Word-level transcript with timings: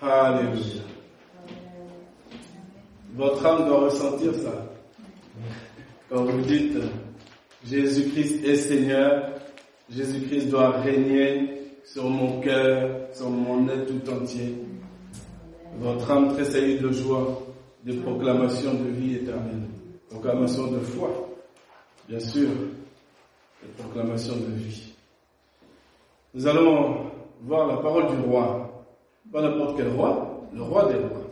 Alléluia. 0.00 0.82
Votre 3.16 3.46
âme 3.46 3.66
doit 3.66 3.80
ressentir 3.80 4.32
ça. 4.34 4.52
Quand 6.08 6.22
vous 6.22 6.40
dites 6.42 6.78
Jésus-Christ 7.66 8.44
est 8.44 8.54
Seigneur, 8.54 9.32
Jésus-Christ 9.90 10.50
doit 10.50 10.70
régner 10.82 11.62
sur 11.84 12.04
mon 12.08 12.40
cœur, 12.40 13.08
sur 13.12 13.28
mon 13.28 13.68
être 13.68 13.86
tout 13.86 14.10
entier. 14.10 14.54
Votre 15.80 16.08
âme 16.12 16.32
tressaillit 16.32 16.78
de 16.78 16.92
joie, 16.92 17.42
de 17.84 17.94
proclamation 17.94 18.74
de 18.74 18.90
vie 18.90 19.16
éternelle, 19.16 19.66
proclamation 20.08 20.70
de 20.70 20.78
foi, 20.78 21.10
bien 22.08 22.20
sûr, 22.20 22.48
de 22.48 23.82
proclamation 23.82 24.36
de 24.36 24.54
vie. 24.54 24.92
Nous 26.34 26.46
allons 26.46 27.10
voir 27.42 27.66
la 27.66 27.78
parole 27.78 28.06
du 28.14 28.22
roi, 28.22 28.67
pas 29.32 29.42
n'importe 29.42 29.76
quel 29.76 29.88
roi, 29.88 30.48
le 30.54 30.62
roi 30.62 30.92
des 30.92 30.98
rois. 30.98 31.24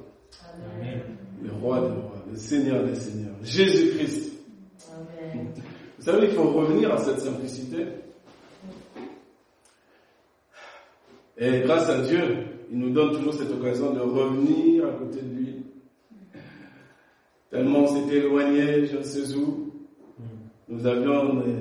Le 1.43 1.53
roi 1.53 1.81
des 1.81 1.87
rois, 1.87 2.25
le 2.31 2.37
Seigneur 2.37 2.85
des 2.85 2.95
seigneurs, 2.95 3.35
Jésus-Christ. 3.43 4.33
Vous 5.99 6.05
savez 6.05 6.29
qu'il 6.29 6.37
faut 6.37 6.51
revenir 6.51 6.93
à 6.93 6.99
cette 6.99 7.21
simplicité. 7.21 7.87
Et 11.39 11.61
grâce 11.61 11.89
à 11.91 12.01
Dieu, 12.03 12.47
il 12.71 12.79
nous 12.79 12.91
donne 12.91 13.13
toujours 13.13 13.35
cette 13.35 13.51
occasion 13.51 13.93
de 13.93 14.01
revenir 14.01 14.87
à 14.87 14.93
côté 14.93 15.21
de 15.21 15.35
lui. 15.35 15.67
Tellement 17.51 17.81
on 17.81 17.87
s'était 17.87 18.19
éloigné, 18.19 18.87
je 18.87 18.97
ne 18.97 19.03
sais 19.03 19.35
où. 19.37 19.73
Nous 20.69 20.87
avions 20.87 21.35
des, 21.35 21.53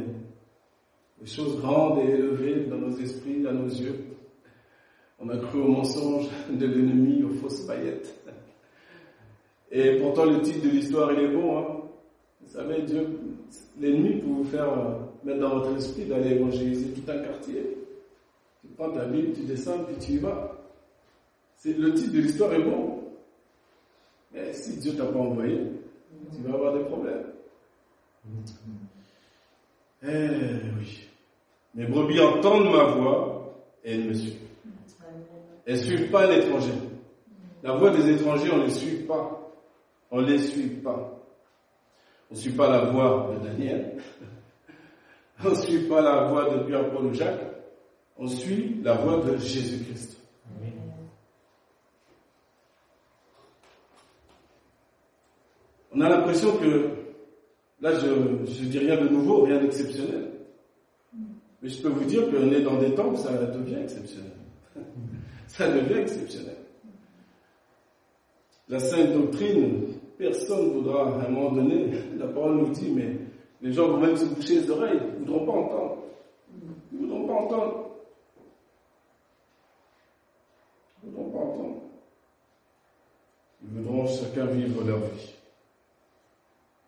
des, 1.22 1.28
choses 1.28 1.60
grandes 1.60 2.00
et 2.00 2.12
élevées 2.12 2.66
dans 2.66 2.78
nos 2.78 2.98
esprits, 2.98 3.42
dans 3.42 3.54
nos 3.54 3.68
yeux. 3.68 4.05
On 5.20 5.30
a 5.30 5.38
cru 5.38 5.62
aux 5.62 5.68
mensonges 5.68 6.28
de 6.50 6.66
l'ennemi, 6.66 7.24
aux 7.24 7.34
fausses 7.36 7.62
paillettes. 7.62 8.16
Et 9.72 9.98
pourtant, 10.00 10.26
le 10.26 10.42
titre 10.42 10.64
de 10.64 10.70
l'histoire, 10.70 11.12
il 11.14 11.20
est 11.20 11.28
bon. 11.36 11.58
Hein. 11.58 11.66
Vous 12.42 12.54
savez, 12.54 12.84
Dieu, 12.84 13.20
l'ennemi 13.80 14.22
peut 14.22 14.28
vous 14.28 14.44
faire 14.44 14.72
euh, 14.72 15.00
mettre 15.24 15.40
dans 15.40 15.60
votre 15.60 15.76
esprit 15.76 16.06
d'aller 16.06 16.32
évangéliser 16.32 16.94
tout 16.94 17.12
un 17.12 17.20
quartier. 17.20 17.78
Tu 18.62 18.68
prends 18.78 18.92
ta 18.92 19.06
Bible, 19.06 19.34
tu 19.34 19.42
descends, 19.42 19.84
puis 19.86 19.96
tu 20.00 20.12
y 20.14 20.18
vas. 20.18 20.52
Le 21.66 21.94
titre 21.94 22.14
de 22.14 22.20
l'histoire 22.20 22.54
est 22.54 22.62
bon. 22.62 23.00
Mais 24.32 24.54
si 24.54 24.78
Dieu 24.78 24.96
t'a 24.96 25.06
pas 25.06 25.18
envoyé, 25.18 25.60
tu 26.32 26.42
vas 26.44 26.54
avoir 26.54 26.74
des 26.78 26.84
problèmes. 26.84 27.24
Eh 30.04 30.08
oui. 30.78 31.08
Mes 31.74 31.86
brebis 31.88 32.20
entendent 32.20 32.72
ma 32.72 32.84
voix 32.84 33.66
et 33.84 33.94
elles 33.94 34.06
me 34.06 34.14
suivent. 34.14 34.45
Elles 35.66 35.78
ne 35.78 35.82
suivent 35.82 36.12
pas 36.12 36.28
l'étranger. 36.28 36.74
La 37.64 37.74
voix 37.74 37.90
des 37.90 38.12
étrangers, 38.12 38.52
on 38.54 38.58
ne 38.58 38.66
les 38.66 38.72
suit 38.72 39.04
pas. 39.04 39.54
On 40.12 40.22
ne 40.22 40.28
les 40.28 40.38
suit 40.40 40.68
pas. 40.68 41.20
On 42.30 42.36
ne 42.36 42.40
suit 42.40 42.52
pas 42.52 42.70
la 42.70 42.86
voix 42.86 43.32
de 43.34 43.48
Daniel. 43.48 43.98
On 45.44 45.50
ne 45.50 45.56
suit 45.56 45.88
pas 45.90 46.02
la 46.02 46.28
voix 46.28 46.50
de 46.50 46.64
Pierre, 46.64 46.90
Paul 46.92 47.08
ou 47.08 47.14
Jacques. 47.14 47.42
On 48.18 48.26
suit 48.26 48.78
la 48.82 48.94
voix 48.94 49.18
de 49.18 49.36
Jésus-Christ. 49.36 50.18
On 55.94 56.02
a 56.02 56.10
l'impression 56.10 56.58
que, 56.58 56.90
là 57.82 57.98
je 58.00 58.08
ne 58.08 58.46
dis 58.46 58.80
rien 58.80 58.98
de 59.02 59.08
nouveau, 59.08 59.44
rien 59.44 59.60
d'exceptionnel. 59.60 60.32
Mais 61.62 61.70
je 61.70 61.82
peux 61.82 61.90
vous 61.90 62.04
dire 62.04 62.30
qu'on 62.30 62.52
est 62.52 62.62
dans 62.62 62.78
des 62.80 62.94
temps 62.94 63.10
où 63.10 63.18
ça 63.18 63.32
devient 63.32 63.82
exceptionnel. 63.84 64.32
ça 65.48 65.72
devient 65.72 66.00
exceptionnel. 66.02 66.58
La 68.68 68.80
sainte 68.80 69.14
doctrine, 69.14 69.94
personne 70.18 70.70
ne 70.70 70.74
voudra 70.74 71.04
à 71.04 71.26
un 71.26 71.30
moment 71.30 71.52
donné, 71.52 71.92
la 72.18 72.28
parole 72.28 72.58
nous 72.58 72.70
dit, 72.70 72.90
mais 72.92 73.16
les 73.62 73.72
gens 73.72 73.90
vont 73.90 73.98
même 74.00 74.18
se 74.18 74.26
boucher 74.26 74.62
les 74.62 74.70
oreilles, 74.72 75.00
ils 75.18 75.22
ne 75.22 75.26
voudront 75.26 75.46
pas 75.46 75.52
entendre. 75.52 75.98
Ils 76.92 76.98
ne 77.00 77.06
voudront 77.06 77.28
pas 77.28 77.34
entendre. 77.34 77.90
Ils 81.04 81.10
ne 81.10 81.16
voudront 81.16 81.30
pas 81.32 81.46
entendre. 81.46 81.76
Ils 83.64 83.70
voudront 83.70 84.08
chacun 84.08 84.46
vivre 84.46 84.84
leur 84.84 85.00
vie. 85.00 85.36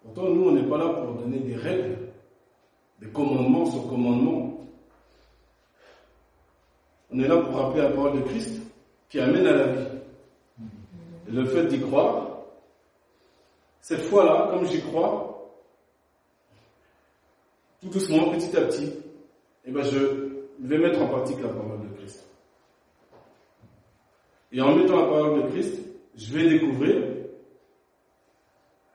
Pourtant, 0.03 0.29
nous, 0.29 0.49
on 0.49 0.51
n'est 0.53 0.67
pas 0.67 0.77
là 0.77 0.89
pour 0.89 1.15
donner 1.21 1.39
des 1.39 1.55
règles, 1.55 1.97
des 3.01 3.07
commandements 3.09 3.65
sur 3.65 3.87
commandements. 3.89 4.53
On 7.11 7.19
est 7.19 7.27
là 7.27 7.37
pour 7.37 7.55
rappeler 7.55 7.81
la 7.81 7.89
parole 7.89 8.21
de 8.21 8.25
Christ 8.27 8.61
qui 9.09 9.19
amène 9.19 9.47
à 9.47 9.53
la 9.53 9.67
vie. 9.67 9.87
Et 11.27 11.31
le 11.31 11.45
fait 11.45 11.67
d'y 11.67 11.79
croire, 11.79 12.27
cette 13.81 14.01
fois-là, 14.01 14.49
comme 14.51 14.65
j'y 14.65 14.81
crois, 14.81 15.49
tout 17.81 17.89
doucement, 17.89 18.31
petit 18.31 18.55
à 18.57 18.61
petit, 18.61 18.91
eh 19.65 19.71
ben 19.71 19.83
je 19.83 19.97
vais 20.59 20.77
mettre 20.77 21.01
en 21.01 21.07
pratique 21.07 21.41
la 21.41 21.49
parole 21.49 21.81
de 21.81 21.95
Christ. 21.95 22.25
Et 24.51 24.61
en 24.61 24.75
mettant 24.75 24.97
la 24.97 25.07
parole 25.07 25.43
de 25.43 25.49
Christ, 25.49 25.79
je 26.15 26.33
vais 26.33 26.49
découvrir, 26.49 27.03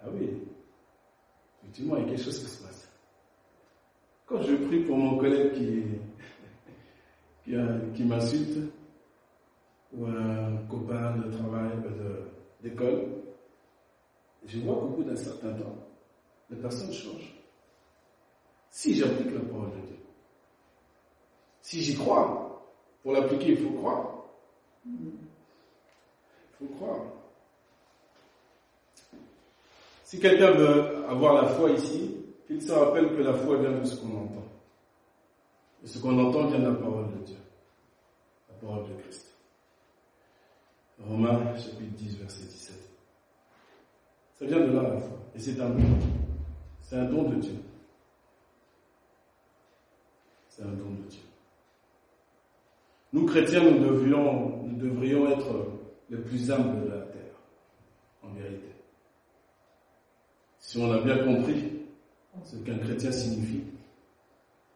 ah 0.00 0.08
oui, 0.12 0.42
effectivement, 1.62 1.96
il 1.96 2.02
y 2.02 2.06
a 2.06 2.08
quelque 2.08 2.24
chose 2.24 2.38
qui 2.38 2.50
se 2.50 2.62
passe. 2.62 2.90
Quand 4.26 4.42
je 4.42 4.54
prie 4.56 4.80
pour 4.80 4.96
mon 4.96 5.18
collègue 5.18 5.52
qui, 5.52 5.84
qui, 7.44 7.52
qui 7.94 8.04
m'insulte, 8.04 8.72
ou 9.92 10.06
un 10.06 10.56
copain 10.68 11.16
de 11.18 11.30
travail, 11.36 11.70
d'école, 12.62 13.22
je 14.46 14.58
vois 14.60 14.74
qu'au 14.76 14.88
bout 14.88 15.04
d'un 15.04 15.16
certain 15.16 15.52
temps, 15.52 15.76
la 16.50 16.56
personne 16.56 16.92
change. 16.92 17.34
Si 18.70 18.94
j'applique 18.94 19.32
la 19.32 19.40
parole 19.40 19.70
de 19.70 19.86
Dieu, 19.86 19.96
si 21.60 21.82
j'y 21.82 21.94
crois, 21.96 22.42
pour 23.02 23.12
l'appliquer, 23.12 23.50
il 23.50 23.56
faut 23.58 23.72
croire. 23.72 24.24
Il 24.86 25.12
faut 26.58 26.74
croire. 26.74 27.00
Si 30.04 30.18
quelqu'un 30.20 30.52
veut 30.52 31.06
avoir 31.08 31.42
la 31.42 31.48
foi 31.48 31.70
ici, 31.70 32.16
qu'il 32.46 32.60
se 32.60 32.72
rappelle 32.72 33.16
que 33.16 33.22
la 33.22 33.34
foi 33.34 33.56
vient 33.58 33.72
de 33.72 33.84
ce 33.84 33.96
qu'on 33.96 34.16
entend. 34.16 34.44
Et 35.82 35.86
ce 35.86 35.98
qu'on 35.98 36.18
entend 36.18 36.46
vient 36.46 36.60
de 36.60 36.68
la 36.68 36.74
parole 36.74 37.06
de 37.18 37.24
Dieu, 37.24 37.36
la 38.48 38.54
parole 38.54 38.88
de 38.88 39.02
Christ. 39.02 39.26
Romains 41.00 41.56
chapitre 41.56 41.96
10, 41.96 42.18
verset 42.18 42.44
17. 42.44 42.76
Ça 44.34 44.46
vient 44.46 44.60
de 44.60 44.72
là 44.72 44.82
la 44.82 44.98
foi. 44.98 45.18
Et 45.34 45.40
c'est 45.40 45.60
un 45.60 45.70
don. 45.70 45.82
C'est 46.80 46.96
un 46.96 47.04
don 47.04 47.28
de 47.30 47.36
Dieu. 47.36 47.56
C'est 50.48 50.62
un 50.62 50.72
don 50.72 50.90
de 50.90 51.08
Dieu. 51.08 51.22
Nous, 53.12 53.26
chrétiens, 53.26 53.62
nous 53.62 53.78
nous 53.78 54.76
devrions 54.76 55.28
être 55.28 55.66
les 56.08 56.18
plus 56.18 56.50
humbles 56.50 56.84
de 56.84 56.88
la 56.88 57.00
terre, 57.02 57.40
en 58.22 58.28
vérité. 58.32 58.68
Si 60.58 60.78
on 60.78 60.90
a 60.92 60.98
bien 61.00 61.18
compris 61.24 61.82
ce 62.44 62.56
qu'un 62.56 62.78
chrétien 62.78 63.12
signifie, 63.12 63.64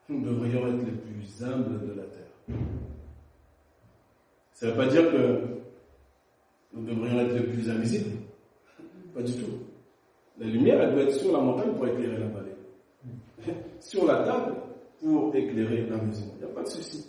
nous 0.09 0.21
devrions 0.23 0.67
être 0.69 0.85
les 0.85 0.93
plus 0.93 1.43
humbles 1.45 1.87
de 1.87 1.93
la 1.95 2.05
terre. 2.05 2.57
Ça 4.53 4.67
ne 4.67 4.71
veut 4.71 4.77
pas 4.77 4.87
dire 4.87 5.11
que 5.11 5.41
nous 6.73 6.85
devrions 6.85 7.21
être 7.21 7.35
les 7.35 7.43
plus 7.43 7.69
invisibles. 7.69 8.19
Pas 9.15 9.23
du 9.23 9.33
tout. 9.33 9.59
La 10.39 10.47
lumière, 10.47 10.81
elle 10.81 10.95
doit 10.95 11.03
être 11.05 11.15
sur 11.15 11.33
la 11.33 11.41
montagne 11.41 11.73
pour 11.75 11.87
éclairer 11.87 12.19
la 12.19 12.27
vallée. 12.29 12.57
sur 13.81 14.07
la 14.07 14.25
table 14.25 14.57
pour 15.01 15.35
éclairer 15.35 15.87
la 15.87 15.97
maison. 15.97 16.33
Il 16.35 16.45
n'y 16.45 16.51
a 16.51 16.55
pas 16.55 16.63
de 16.63 16.69
souci. 16.69 17.07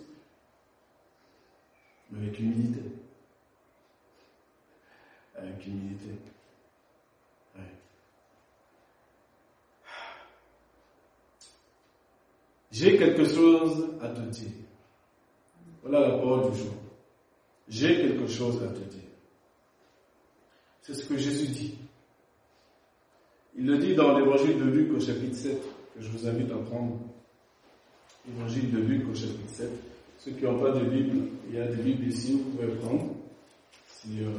Mais 2.10 2.26
avec 2.26 2.38
humilité. 2.38 2.80
Avec 5.36 5.66
humilité. 5.66 6.10
J'ai 12.70 12.96
quelque 12.98 13.24
chose 13.24 13.88
à 14.00 14.08
te 14.08 14.20
dire. 14.20 14.50
Voilà 15.82 16.00
la 16.00 16.18
parole 16.18 16.50
du 16.50 16.58
jour. 16.58 16.74
J'ai 17.68 17.96
quelque 17.96 18.26
chose 18.26 18.62
à 18.62 18.68
te 18.68 18.78
dire. 18.78 19.08
C'est 20.82 20.94
ce 20.94 21.04
que 21.04 21.16
Jésus 21.16 21.48
dit. 21.48 21.78
Il 23.56 23.66
le 23.66 23.78
dit 23.78 23.94
dans 23.94 24.16
l'évangile 24.16 24.58
de 24.58 24.64
Luc 24.64 24.92
au 24.92 25.00
chapitre 25.00 25.34
7, 25.34 25.60
que 25.94 26.00
je 26.00 26.08
vous 26.08 26.26
invite 26.26 26.50
à 26.52 26.56
prendre. 26.56 26.98
Évangile 28.28 28.70
de 28.70 28.78
Luc 28.78 29.08
au 29.10 29.14
chapitre 29.14 29.50
7. 29.52 29.70
Ceux 30.18 30.32
qui 30.32 30.44
n'ont 30.44 30.60
pas 30.60 30.70
de 30.70 30.84
Bible, 30.84 31.28
il 31.48 31.54
y 31.54 31.60
a 31.60 31.66
des 31.66 31.82
Bibles 31.82 32.06
ici, 32.08 32.32
vous 32.32 32.50
pouvez 32.50 32.68
prendre, 32.76 33.14
si, 33.88 34.20
euh, 34.22 34.30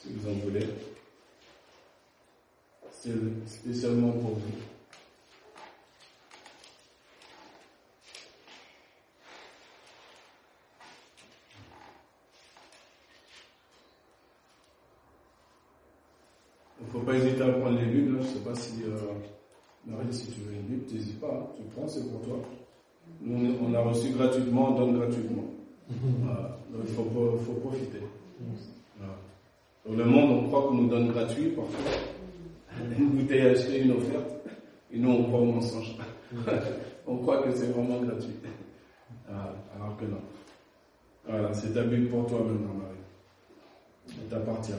si 0.00 0.12
vous 0.12 0.28
en 0.28 0.34
voulez. 0.34 0.66
C'est 2.90 3.12
spécialement 3.46 4.12
pour 4.12 4.30
vous. 4.30 4.52
Faut 17.02 17.10
pas 17.10 17.16
hésiter 17.16 17.42
à 17.42 17.48
prendre 17.48 17.78
les 17.78 17.86
Bibles. 17.86 18.18
Je 18.20 18.28
ne 18.28 18.32
sais 18.32 18.38
pas 18.40 18.54
si, 18.54 18.82
euh, 18.84 18.96
Marie, 19.86 20.12
si 20.12 20.30
tu 20.30 20.40
veux 20.40 20.54
une 20.54 20.62
Bible, 20.62 20.84
n'hésite 20.92 21.20
pas. 21.20 21.26
Hein. 21.28 21.46
Tu 21.56 21.62
prends, 21.74 21.88
c'est 21.88 22.08
pour 22.08 22.20
toi. 22.22 22.36
Nous, 23.20 23.56
on 23.60 23.74
a 23.74 23.80
reçu 23.80 24.10
gratuitement, 24.10 24.70
on 24.70 24.78
donne 24.78 24.98
gratuitement. 24.98 25.44
Donc 25.90 26.82
il 26.86 26.94
faut, 26.94 27.04
faut 27.04 27.52
profiter. 27.54 28.00
Dans 29.84 29.94
le 29.96 30.04
monde, 30.04 30.30
on 30.30 30.46
croit 30.46 30.62
qu'on 30.62 30.74
nous 30.74 30.88
donne 30.88 31.08
gratuit 31.08 31.48
parfois. 31.48 31.90
Une 32.98 33.08
bouteille 33.10 33.48
achetée, 33.48 33.82
une 33.82 33.92
offerte. 33.92 34.30
Et 34.92 34.98
nous, 34.98 35.10
on 35.10 35.24
croit 35.24 35.40
au 35.40 35.44
mensonge. 35.46 35.96
on 37.06 37.16
croit 37.18 37.42
que 37.42 37.50
c'est 37.52 37.66
vraiment 37.72 38.00
gratuit. 38.00 38.36
alors 39.28 39.96
que 39.96 40.04
non. 40.04 40.20
Voilà, 41.28 41.52
c'est 41.52 41.74
ta 41.74 41.82
Bible 41.82 42.08
pour 42.08 42.26
toi 42.26 42.38
maintenant, 42.38 42.74
Marie. 42.74 44.18
Elle 44.20 44.28
t'appartient. 44.28 44.72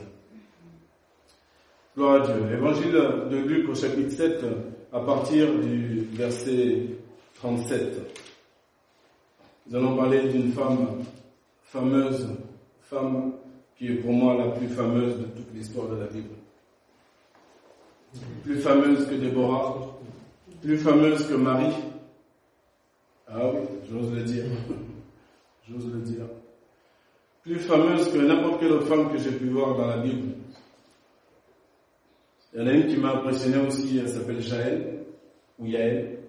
Gloire 1.96 2.24
à 2.24 2.26
Dieu. 2.26 2.52
Évangile 2.52 2.92
de 3.30 3.38
Luc 3.38 3.70
au 3.70 3.76
chapitre 3.76 4.10
7, 4.10 4.44
à 4.92 5.00
partir 5.02 5.48
du 5.60 6.08
verset 6.14 6.88
37. 7.36 8.02
Nous 9.68 9.76
allons 9.76 9.96
parler 9.96 10.28
d'une 10.28 10.52
femme 10.54 11.04
fameuse, 11.62 12.30
femme 12.82 13.34
qui 13.78 13.90
est 13.90 13.96
pour 13.98 14.12
moi 14.12 14.34
la 14.34 14.48
plus 14.54 14.70
fameuse 14.70 15.20
de 15.20 15.26
toute 15.26 15.54
l'histoire 15.54 15.88
de 15.90 15.98
la 15.98 16.08
Bible. 16.08 16.34
Plus 18.44 18.58
fameuse 18.58 19.08
que 19.08 19.14
Déborah, 19.14 19.96
plus 20.64 20.80
fameuse 20.80 21.28
que 21.28 21.36
Marie. 21.36 21.76
Ah 23.28 23.52
oui, 23.54 23.60
j'ose 23.92 24.12
le 24.14 24.24
dire. 24.24 24.46
J'ose 25.70 25.94
le 25.94 26.02
dire. 26.02 26.26
Plus 27.44 27.60
fameuse 27.60 28.12
que 28.12 28.18
n'importe 28.18 28.60
quelle 28.60 28.72
autre 28.72 28.88
femme 28.88 29.12
que 29.12 29.20
j'ai 29.20 29.32
pu 29.32 29.50
voir 29.50 29.78
dans 29.78 29.86
la 29.86 29.98
Bible. 29.98 30.34
Il 32.54 32.62
y 32.62 32.64
en 32.64 32.68
a 32.68 32.72
une 32.72 32.88
qui 32.88 32.98
m'a 32.98 33.14
impressionné 33.16 33.58
aussi, 33.66 33.98
elle 33.98 34.10
s'appelle 34.10 34.40
Jaël, 34.40 35.06
ou 35.58 35.66
Yaël. 35.66 36.20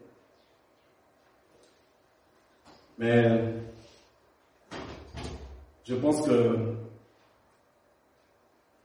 Mais 2.98 3.40
je 5.84 5.94
pense 5.96 6.26
que 6.26 6.56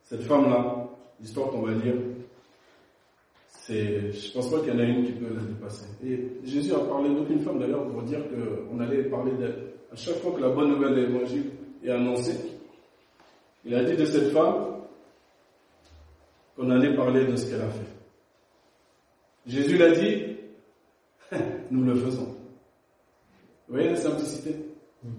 cette 0.04 0.24
femme-là, 0.24 0.90
l'histoire 1.22 1.50
qu'on 1.50 1.62
va 1.62 1.72
lire, 1.72 1.96
c'est, 3.48 4.12
je 4.12 4.34
pense 4.34 4.50
pas 4.52 4.60
qu'il 4.60 4.74
y 4.74 4.76
en 4.76 4.80
a 4.80 4.84
une 4.84 5.06
qui 5.06 5.14
peut 5.14 5.34
la 5.34 5.42
dépasser. 5.42 5.86
Et 6.04 6.40
Jésus 6.44 6.74
a 6.74 6.80
parlé 6.80 7.10
d'aucune 7.10 7.40
femme 7.40 7.60
d'ailleurs 7.60 7.88
pour 7.88 8.02
dire 8.02 8.20
qu'on 8.28 8.80
allait 8.80 9.04
parler 9.04 9.32
d'elle. 9.34 9.74
À 9.92 9.96
chaque 9.96 10.16
fois 10.16 10.34
que 10.34 10.42
la 10.42 10.50
bonne 10.50 10.72
nouvelle 10.72 10.96
de 10.96 11.02
l'évangile 11.02 11.52
est 11.84 11.92
annoncée, 11.92 12.36
il 13.64 13.76
a 13.76 13.84
dit 13.84 13.96
de 13.96 14.06
cette 14.06 14.32
femme 14.32 14.69
qu'on 16.60 16.70
allait 16.72 16.94
parler 16.94 17.26
de 17.26 17.38
ce 17.38 17.50
qu'elle 17.50 17.62
a 17.62 17.70
fait. 17.70 17.88
Jésus 19.48 19.78
l'a 19.78 19.92
dit, 19.92 20.36
nous 21.72 21.86
le 21.86 21.96
faisons. 21.96 22.36
Vous 23.68 23.76
voyez 23.76 23.92
la 23.92 23.96
simplicité? 23.96 24.58
Je 25.02 25.08
n'ai 25.08 25.16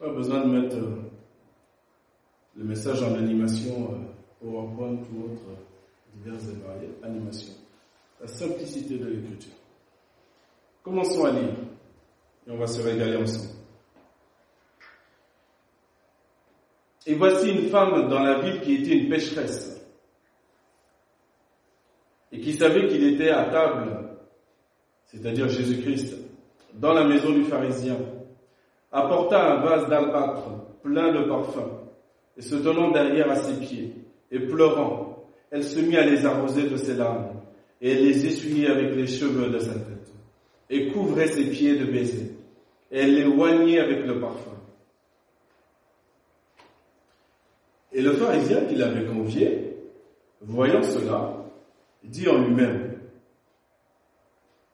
pas 0.00 0.12
besoin 0.12 0.44
de 0.44 0.60
mettre 0.60 0.76
euh, 0.76 1.02
le 2.56 2.64
message 2.64 3.00
en 3.04 3.14
animation, 3.14 3.92
euh, 3.92 3.98
PowerPoint 4.40 4.98
ou 5.14 5.22
autre, 5.24 5.42
euh, 5.50 6.16
diverses 6.16 6.48
et 6.48 6.66
variées 6.66 6.90
animations. 7.04 7.54
La 8.20 8.26
simplicité 8.26 8.98
de 8.98 9.06
l'écriture. 9.06 9.52
Commençons 10.82 11.24
à 11.26 11.30
lire 11.30 11.54
et 12.48 12.50
on 12.50 12.58
va 12.58 12.66
se 12.66 12.82
régaler 12.82 13.18
ensemble. 13.18 13.63
Et 17.06 17.14
voici 17.14 17.50
une 17.50 17.68
femme 17.68 18.08
dans 18.08 18.20
la 18.20 18.40
ville 18.40 18.60
qui 18.60 18.76
était 18.76 18.96
une 18.96 19.08
pécheresse 19.08 19.70
et 22.32 22.40
qui 22.40 22.52
savait 22.54 22.88
qu'il 22.88 23.04
était 23.04 23.30
à 23.30 23.44
table 23.44 24.04
c'est-à-dire 25.14 25.48
Jésus-Christ, 25.48 26.16
dans 26.74 26.92
la 26.92 27.04
maison 27.04 27.30
du 27.30 27.44
pharisien, 27.44 27.96
apporta 28.90 29.52
un 29.52 29.60
vase 29.60 29.88
d'albâtre 29.88 30.50
plein 30.82 31.12
de 31.12 31.28
parfums, 31.28 31.70
et 32.36 32.42
se 32.42 32.56
tenant 32.56 32.90
derrière 32.90 33.30
à 33.30 33.36
ses 33.36 33.60
pieds, 33.60 33.94
et 34.32 34.40
pleurant, 34.40 35.24
elle 35.50 35.62
se 35.62 35.78
mit 35.78 35.96
à 35.96 36.04
les 36.04 36.26
arroser 36.26 36.68
de 36.68 36.76
ses 36.76 36.94
larmes, 36.94 37.40
et 37.80 37.92
elle 37.92 38.04
les 38.04 38.26
essuyait 38.26 38.68
avec 38.68 38.94
les 38.94 39.06
cheveux 39.06 39.50
de 39.50 39.58
sa 39.60 39.74
tête, 39.74 40.12
et 40.68 40.88
couvrait 40.88 41.28
ses 41.28 41.44
pieds 41.44 41.76
de 41.76 41.84
baisers, 41.84 42.32
et 42.90 42.98
elle 42.98 43.14
les 43.14 43.26
oignait 43.26 43.78
avec 43.78 44.04
le 44.04 44.18
parfum. 44.18 44.50
Et 47.94 48.02
le 48.02 48.12
pharisien 48.12 48.64
qui 48.66 48.74
l'avait 48.74 49.06
convié, 49.06 49.76
voyant 50.40 50.82
cela, 50.82 51.46
dit 52.02 52.28
en 52.28 52.38
lui-même, 52.38 53.00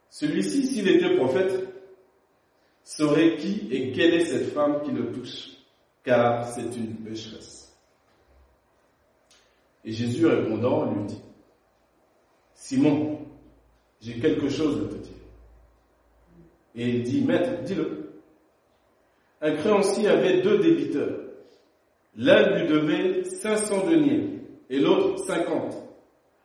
celui-ci, 0.09 0.67
s'il 0.67 0.89
était 0.89 1.17
prophète, 1.17 1.69
saurait 2.83 3.37
qui 3.37 3.69
et 3.71 3.93
quelle 3.93 4.15
est 4.15 4.25
cette 4.25 4.53
femme 4.53 4.83
qui 4.83 4.91
le 4.91 5.13
touche, 5.13 5.51
car 6.03 6.47
c'est 6.49 6.75
une 6.77 6.97
pécheresse. 6.97 7.77
Et 9.85 9.93
Jésus 9.93 10.27
répondant 10.27 10.91
lui 10.91 11.05
dit, 11.05 11.23
Simon, 12.55 13.19
j'ai 14.01 14.19
quelque 14.19 14.49
chose 14.49 14.85
à 14.85 14.89
te 14.89 14.95
dire. 14.95 15.13
Et 16.75 16.89
il 16.89 17.03
dit, 17.03 17.21
Maître, 17.23 17.63
dis-le. 17.65 18.13
Un 19.43 19.57
créancier 19.57 20.09
avait 20.09 20.41
deux 20.41 20.59
débiteurs. 20.59 21.30
L'un 22.21 22.55
lui 22.55 22.69
devait 22.69 23.25
500 23.25 23.87
deniers 23.87 24.41
et 24.69 24.79
l'autre 24.79 25.25
50. 25.25 25.75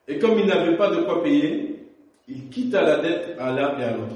Et 0.08 0.20
comme 0.20 0.40
il 0.40 0.46
n'avait 0.46 0.78
pas 0.78 0.90
de 0.90 1.04
quoi 1.04 1.22
payer, 1.22 1.86
il 2.30 2.48
quitta 2.48 2.82
la 2.82 3.00
dette 3.00 3.36
à 3.38 3.52
l'un 3.52 3.78
et 3.78 3.84
à 3.84 3.98
l'autre. 3.98 4.16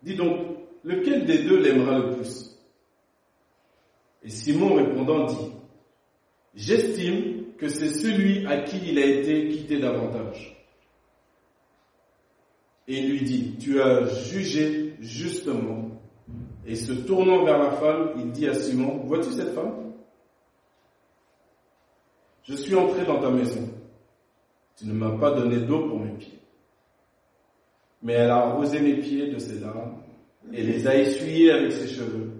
Dis 0.00 0.14
donc, 0.14 0.38
lequel 0.84 1.24
des 1.24 1.42
deux 1.42 1.58
l'aimera 1.58 1.98
le 1.98 2.10
plus? 2.12 2.56
Et 4.22 4.30
Simon 4.30 4.74
répondant 4.74 5.26
dit, 5.26 5.52
J'estime 6.54 7.54
que 7.58 7.66
c'est 7.66 7.88
celui 7.88 8.46
à 8.46 8.58
qui 8.58 8.78
il 8.90 9.00
a 9.00 9.06
été 9.06 9.48
quitté 9.48 9.80
davantage. 9.80 10.56
Et 12.86 12.98
il 12.98 13.10
lui 13.10 13.22
dit, 13.22 13.56
Tu 13.58 13.82
as 13.82 14.04
jugé 14.04 14.94
justement. 15.00 15.88
Et 16.64 16.76
se 16.76 16.92
tournant 16.92 17.44
vers 17.44 17.58
la 17.58 17.72
femme, 17.72 18.12
il 18.18 18.30
dit 18.30 18.46
à 18.46 18.54
Simon, 18.54 18.98
Vois-tu 19.04 19.32
cette 19.32 19.52
femme? 19.54 19.81
Je 22.44 22.54
suis 22.54 22.74
entré 22.74 23.04
dans 23.04 23.20
ta 23.20 23.30
maison. 23.30 23.68
Tu 24.76 24.86
ne 24.86 24.92
m'as 24.92 25.16
pas 25.18 25.32
donné 25.32 25.58
d'eau 25.58 25.88
pour 25.88 26.00
mes 26.00 26.12
pieds 26.12 26.42
mais 28.02 28.14
elle 28.14 28.30
a 28.30 28.38
arrosé 28.38 28.80
mes 28.80 28.96
pieds 28.96 29.28
de 29.28 29.38
ses 29.38 29.60
larmes 29.60 30.02
et 30.52 30.62
les 30.62 30.86
a 30.86 30.96
essuyés 30.96 31.52
avec 31.52 31.72
ses 31.72 31.88
cheveux. 31.88 32.32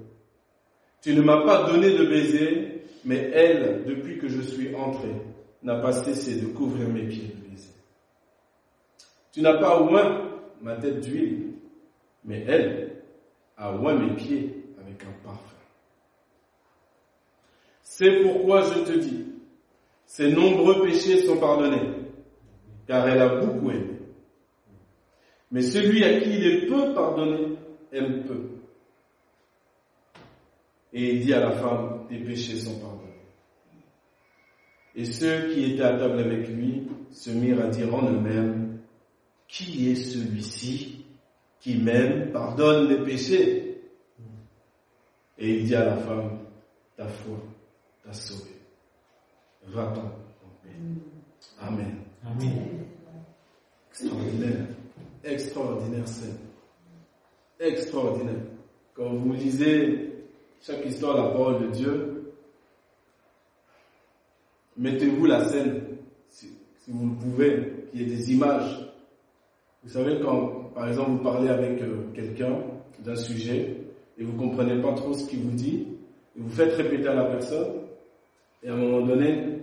Tu 1.00 1.14
ne 1.14 1.22
m'as 1.22 1.44
pas 1.44 1.70
donné 1.70 1.96
de 1.96 2.04
baiser, 2.04 2.82
mais 3.04 3.30
elle, 3.32 3.84
depuis 3.84 4.18
que 4.18 4.28
je 4.28 4.40
suis 4.40 4.74
entré, 4.74 5.08
n'a 5.62 5.76
pas 5.76 5.92
cessé 5.92 6.40
de 6.40 6.46
couvrir 6.46 6.88
mes 6.88 7.06
pieds 7.06 7.28
de 7.28 7.48
baisers. 7.48 7.74
Tu 9.32 9.40
n'as 9.40 9.58
pas 9.58 9.80
oint 9.80 10.30
ma 10.60 10.76
tête 10.76 11.00
d'huile, 11.00 11.54
mais 12.24 12.44
elle 12.46 13.02
a 13.56 13.72
oint 13.76 13.94
mes 13.94 14.14
pieds 14.14 14.64
avec 14.80 15.04
un 15.04 15.24
parfum. 15.24 15.56
C'est 17.82 18.22
pourquoi 18.22 18.62
je 18.62 18.80
te 18.80 18.98
dis, 18.98 19.26
ses 20.12 20.30
nombreux 20.30 20.82
péchés 20.82 21.24
sont 21.24 21.38
pardonnés, 21.38 21.88
car 22.86 23.08
elle 23.08 23.22
a 23.22 23.36
beaucoup 23.36 23.70
aimé. 23.70 23.98
Mais 25.50 25.62
celui 25.62 26.04
à 26.04 26.20
qui 26.20 26.28
il 26.28 26.46
est 26.46 26.66
peu 26.66 26.92
pardonné 26.92 27.56
aime 27.92 28.22
peu. 28.24 28.50
Et 30.92 31.14
il 31.14 31.24
dit 31.24 31.32
à 31.32 31.40
la 31.40 31.52
femme, 31.52 32.04
tes 32.10 32.18
péchés 32.18 32.56
sont 32.56 32.78
pardonnés. 32.78 33.22
Et 34.96 35.06
ceux 35.06 35.48
qui 35.48 35.72
étaient 35.72 35.82
à 35.82 35.96
table 35.96 36.18
avec 36.18 36.46
lui 36.46 36.88
se 37.10 37.30
mirent 37.30 37.64
à 37.64 37.68
dire 37.68 37.94
en 37.94 38.06
eux-mêmes, 38.06 38.80
qui 39.48 39.88
est 39.88 39.94
celui-ci 39.94 41.06
qui 41.58 41.78
même 41.78 42.32
pardonne 42.32 42.90
les 42.90 43.02
péchés? 43.02 43.80
Et 45.38 45.54
il 45.54 45.64
dit 45.64 45.74
à 45.74 45.86
la 45.86 45.96
femme, 45.96 46.40
ta 46.98 47.08
foi 47.08 47.38
t'a 48.04 48.12
sauvé. 48.12 48.61
Va-t'en 49.68 50.00
en 50.00 50.50
paix. 50.62 50.70
Amen. 51.60 51.96
Amen. 52.24 52.84
Extraordinaire 53.90 54.66
extraordinaire 55.24 56.06
scène. 56.06 56.38
Extraordinaire. 57.60 58.42
Quand 58.94 59.10
vous 59.14 59.32
lisez 59.32 60.10
chaque 60.60 60.84
histoire 60.84 61.16
de 61.16 61.22
la 61.22 61.28
parole 61.28 61.62
de 61.62 61.72
Dieu, 61.72 62.32
mettez-vous 64.76 65.26
la 65.26 65.44
scène, 65.44 65.82
si, 66.28 66.48
vous 66.88 67.10
le 67.10 67.14
pouvez, 67.16 67.72
qu'il 67.90 68.00
y 68.00 68.04
ait 68.04 68.16
des 68.16 68.32
images. 68.32 68.88
Vous 69.84 69.90
savez, 69.90 70.20
quand, 70.20 70.70
par 70.74 70.88
exemple, 70.88 71.12
vous 71.12 71.18
parlez 71.18 71.48
avec 71.48 71.80
euh, 71.82 72.10
quelqu'un 72.14 72.58
d'un 73.00 73.16
sujet 73.16 73.76
et 74.18 74.24
vous 74.24 74.36
comprenez 74.36 74.80
pas 74.80 74.92
trop 74.94 75.12
ce 75.12 75.26
qu'il 75.26 75.40
vous 75.40 75.56
dit, 75.56 75.88
et 76.36 76.40
vous 76.40 76.50
faites 76.50 76.74
répéter 76.74 77.08
à 77.08 77.14
la 77.14 77.24
personne, 77.24 77.81
et 78.62 78.68
à 78.68 78.74
un 78.74 78.76
moment 78.76 79.04
donné, 79.06 79.62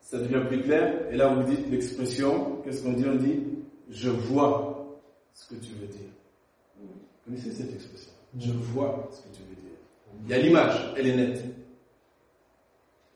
ça 0.00 0.18
devient 0.18 0.42
plus 0.46 0.62
clair. 0.62 1.10
Et 1.10 1.16
là, 1.16 1.34
vous 1.34 1.42
dites 1.42 1.68
l'expression, 1.70 2.60
qu'est-ce 2.62 2.82
qu'on 2.82 2.92
dit? 2.92 3.04
On 3.06 3.14
dit, 3.16 3.42
je 3.90 4.10
vois 4.10 4.98
ce 5.32 5.48
que 5.54 5.60
tu 5.60 5.72
veux 5.74 5.86
dire. 5.86 6.10
Vous 6.80 6.88
connaissez 7.24 7.52
cette 7.52 7.72
expression? 7.72 8.12
Je 8.38 8.52
vois 8.52 9.08
ce 9.12 9.22
que 9.22 9.36
tu 9.36 9.42
veux 9.42 9.54
dire. 9.54 9.76
Il 10.24 10.30
y 10.30 10.34
a 10.34 10.38
l'image, 10.38 10.94
elle 10.96 11.06
est 11.06 11.16
nette. 11.16 11.44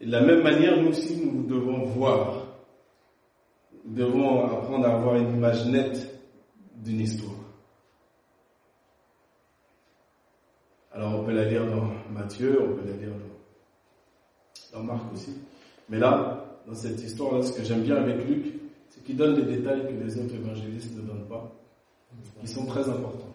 Et 0.01 0.07
de 0.07 0.13
la 0.13 0.23
même 0.23 0.43
manière, 0.43 0.81
nous 0.81 0.89
aussi, 0.89 1.17
nous 1.17 1.45
devons 1.45 1.85
voir. 1.85 2.47
Nous 3.85 3.95
devons 3.95 4.45
apprendre 4.47 4.87
à 4.87 4.95
avoir 4.95 5.17
une 5.17 5.35
image 5.35 5.67
nette 5.67 6.21
d'une 6.77 7.01
histoire. 7.01 7.35
Alors 10.93 11.21
on 11.21 11.25
peut 11.25 11.33
la 11.33 11.45
lire 11.45 11.67
dans 11.67 11.89
Matthieu, 12.13 12.61
on 12.63 12.75
peut 12.75 12.89
la 12.89 12.97
lire 12.97 13.11
dans, 13.11 13.30
Marc 14.79 15.13
aussi. 15.13 15.37
Mais 15.89 15.99
là, 15.99 16.45
dans 16.67 16.75
cette 16.75 17.03
histoire-là, 17.03 17.43
ce 17.43 17.53
que 17.53 17.65
j'aime 17.65 17.83
bien 17.83 17.97
avec 17.97 18.25
Luc, 18.27 18.55
c'est 18.89 19.03
qu'il 19.05 19.17
donne 19.17 19.35
des 19.35 19.57
détails 19.57 19.83
que 19.83 20.05
les 20.05 20.19
autres 20.19 20.35
évangélistes 20.35 20.97
ne 20.97 21.03
donnent 21.03 21.27
pas, 21.29 21.51
qui 22.41 22.47
sont 22.49 22.65
très 22.67 22.89
importants. 22.89 23.35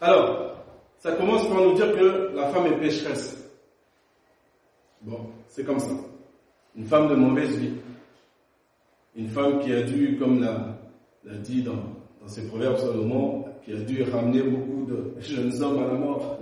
Alors, 0.00 0.56
ça 0.98 1.12
commence 1.12 1.48
par 1.48 1.60
nous 1.62 1.74
dire 1.74 1.92
que 1.96 2.32
la 2.34 2.48
femme 2.50 2.66
est 2.66 2.78
pécheresse. 2.78 3.36
Bon, 5.02 5.20
c'est 5.48 5.64
comme 5.64 5.78
ça. 5.78 5.92
Une 6.76 6.84
femme 6.84 7.08
de 7.08 7.14
mauvaise 7.14 7.56
vie. 7.56 7.72
Une 9.14 9.28
femme 9.28 9.60
qui 9.60 9.72
a 9.72 9.82
dû, 9.82 10.18
comme 10.18 10.40
l'a, 10.42 10.76
dit 11.38 11.62
dans, 11.62 11.72
dans 12.20 12.28
ses 12.28 12.46
proverbes 12.48 12.76
Salomon, 12.76 13.46
qui 13.64 13.72
a 13.72 13.76
dû 13.76 14.02
ramener 14.02 14.42
beaucoup 14.42 14.84
de 14.84 15.14
jeunes 15.20 15.62
hommes 15.62 15.82
à 15.82 15.86
la 15.86 15.94
mort 15.94 16.38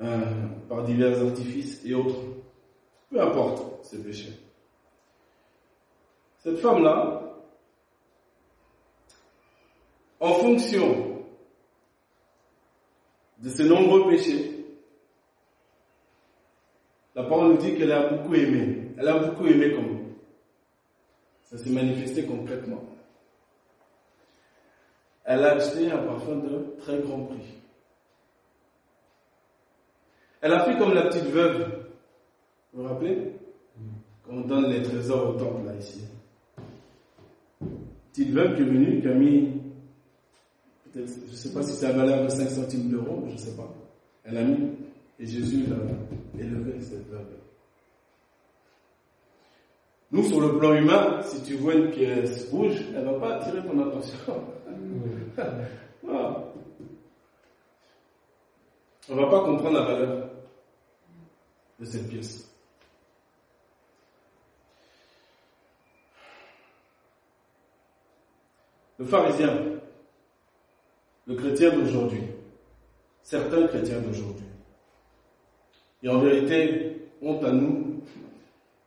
euh, 0.00 0.43
par 0.68 0.84
divers 0.84 1.22
artifices 1.22 1.84
et 1.84 1.94
autres. 1.94 2.20
Peu 3.10 3.20
importe 3.20 3.84
ces 3.84 4.02
péchés. 4.02 4.32
Cette 6.38 6.58
femme-là, 6.58 7.22
en 10.20 10.32
fonction 10.34 11.22
de 13.38 13.48
ses 13.48 13.68
nombreux 13.68 14.08
péchés, 14.10 14.66
la 17.14 17.24
parole 17.24 17.52
nous 17.52 17.58
dit 17.58 17.74
qu'elle 17.76 17.92
a 17.92 18.08
beaucoup 18.08 18.34
aimé. 18.34 18.92
Elle 18.98 19.08
a 19.08 19.18
beaucoup 19.18 19.46
aimé 19.46 19.72
comme. 19.74 20.14
Ça 21.42 21.58
s'est 21.58 21.70
manifesté 21.70 22.24
concrètement. 22.24 22.82
Elle 25.24 25.44
a 25.44 25.52
acheté 25.52 25.90
un 25.90 25.98
parfum 25.98 26.36
de 26.36 26.76
très 26.78 26.98
grand 26.98 27.24
prix. 27.24 27.53
Elle 30.44 30.52
a 30.52 30.60
fait 30.66 30.76
comme 30.76 30.92
la 30.92 31.06
petite 31.06 31.24
veuve. 31.24 31.86
Vous 32.74 32.82
vous 32.82 32.88
rappelez 32.88 33.32
Quand 34.22 34.34
on 34.34 34.40
donne 34.42 34.70
les 34.70 34.82
trésors 34.82 35.30
au 35.30 35.32
temple, 35.38 35.64
là, 35.64 35.74
ici. 35.74 36.04
Petite 38.12 38.28
veuve 38.28 38.54
qui 38.54 38.60
est 38.60 38.66
venue, 38.66 39.00
qui 39.00 39.08
a 39.08 39.14
mis, 39.14 39.62
je 40.94 41.00
ne 41.00 41.06
sais 41.06 41.50
pas 41.54 41.62
si 41.62 41.72
c'est 41.72 41.88
la 41.88 41.94
valeur 41.94 42.24
de 42.24 42.28
5 42.28 42.50
centimes 42.50 42.90
d'euros, 42.90 43.24
je 43.28 43.32
ne 43.32 43.38
sais 43.38 43.56
pas. 43.56 43.74
Elle 44.24 44.36
a 44.36 44.44
mis 44.44 44.68
et 45.18 45.24
Jésus 45.24 45.64
l'a 45.66 45.76
élevé, 46.38 46.78
cette 46.82 47.08
veuve. 47.08 47.24
Nous, 50.12 50.24
sur 50.24 50.42
le 50.42 50.58
plan 50.58 50.74
humain, 50.74 51.22
si 51.22 51.42
tu 51.42 51.54
vois 51.54 51.72
une 51.72 51.90
pièce 51.90 52.50
rouge, 52.50 52.84
elle 52.94 53.06
ne 53.06 53.12
va 53.12 53.18
pas 53.18 53.36
attirer 53.36 53.62
ton 53.62 53.80
attention. 53.80 54.18
On 59.06 59.16
ne 59.16 59.20
va 59.20 59.26
pas 59.28 59.40
comprendre 59.40 59.80
la 59.80 59.84
valeur 59.84 60.33
de 61.80 61.84
cette 61.84 62.08
pièce. 62.08 62.50
Le 68.98 69.04
pharisien, 69.04 69.80
le 71.26 71.34
chrétien 71.34 71.76
d'aujourd'hui, 71.76 72.22
certains 73.22 73.66
chrétiens 73.66 74.00
d'aujourd'hui, 74.00 74.46
et 76.02 76.08
en 76.08 76.20
vérité, 76.20 77.08
honte 77.22 77.42
à 77.44 77.50
nous, 77.50 78.02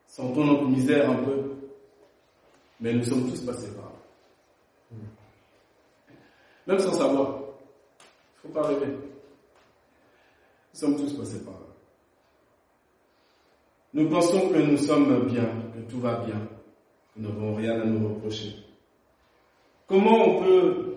sentons 0.05 0.45
notre 0.45 0.65
misère 0.65 1.09
un 1.09 1.23
peu, 1.23 1.55
mais 2.79 2.93
nous 2.93 3.03
sommes 3.03 3.29
tous 3.29 3.41
passés 3.41 3.73
par 3.75 3.85
là. 3.85 3.91
Même 6.67 6.79
sans 6.79 6.93
savoir. 6.93 7.39
Il 8.43 8.49
ne 8.49 8.53
faut 8.53 8.59
pas 8.59 8.67
rêver. 8.67 8.87
Nous 10.73 10.79
sommes 10.79 10.97
tous 10.97 11.13
passés 11.17 11.43
par 11.43 11.53
là. 11.53 11.66
Nous 13.97 14.07
pensons 14.09 14.49
que 14.49 14.59
nous 14.59 14.77
sommes 14.77 15.25
bien, 15.25 15.49
que 15.73 15.79
tout 15.89 15.99
va 15.99 16.23
bien, 16.23 16.47
nous 17.15 17.29
n'avons 17.29 17.55
rien 17.55 17.81
à 17.81 17.83
nous 17.83 18.09
reprocher. 18.09 18.53
Comment 19.87 20.23
on 20.23 20.43
peut 20.43 20.95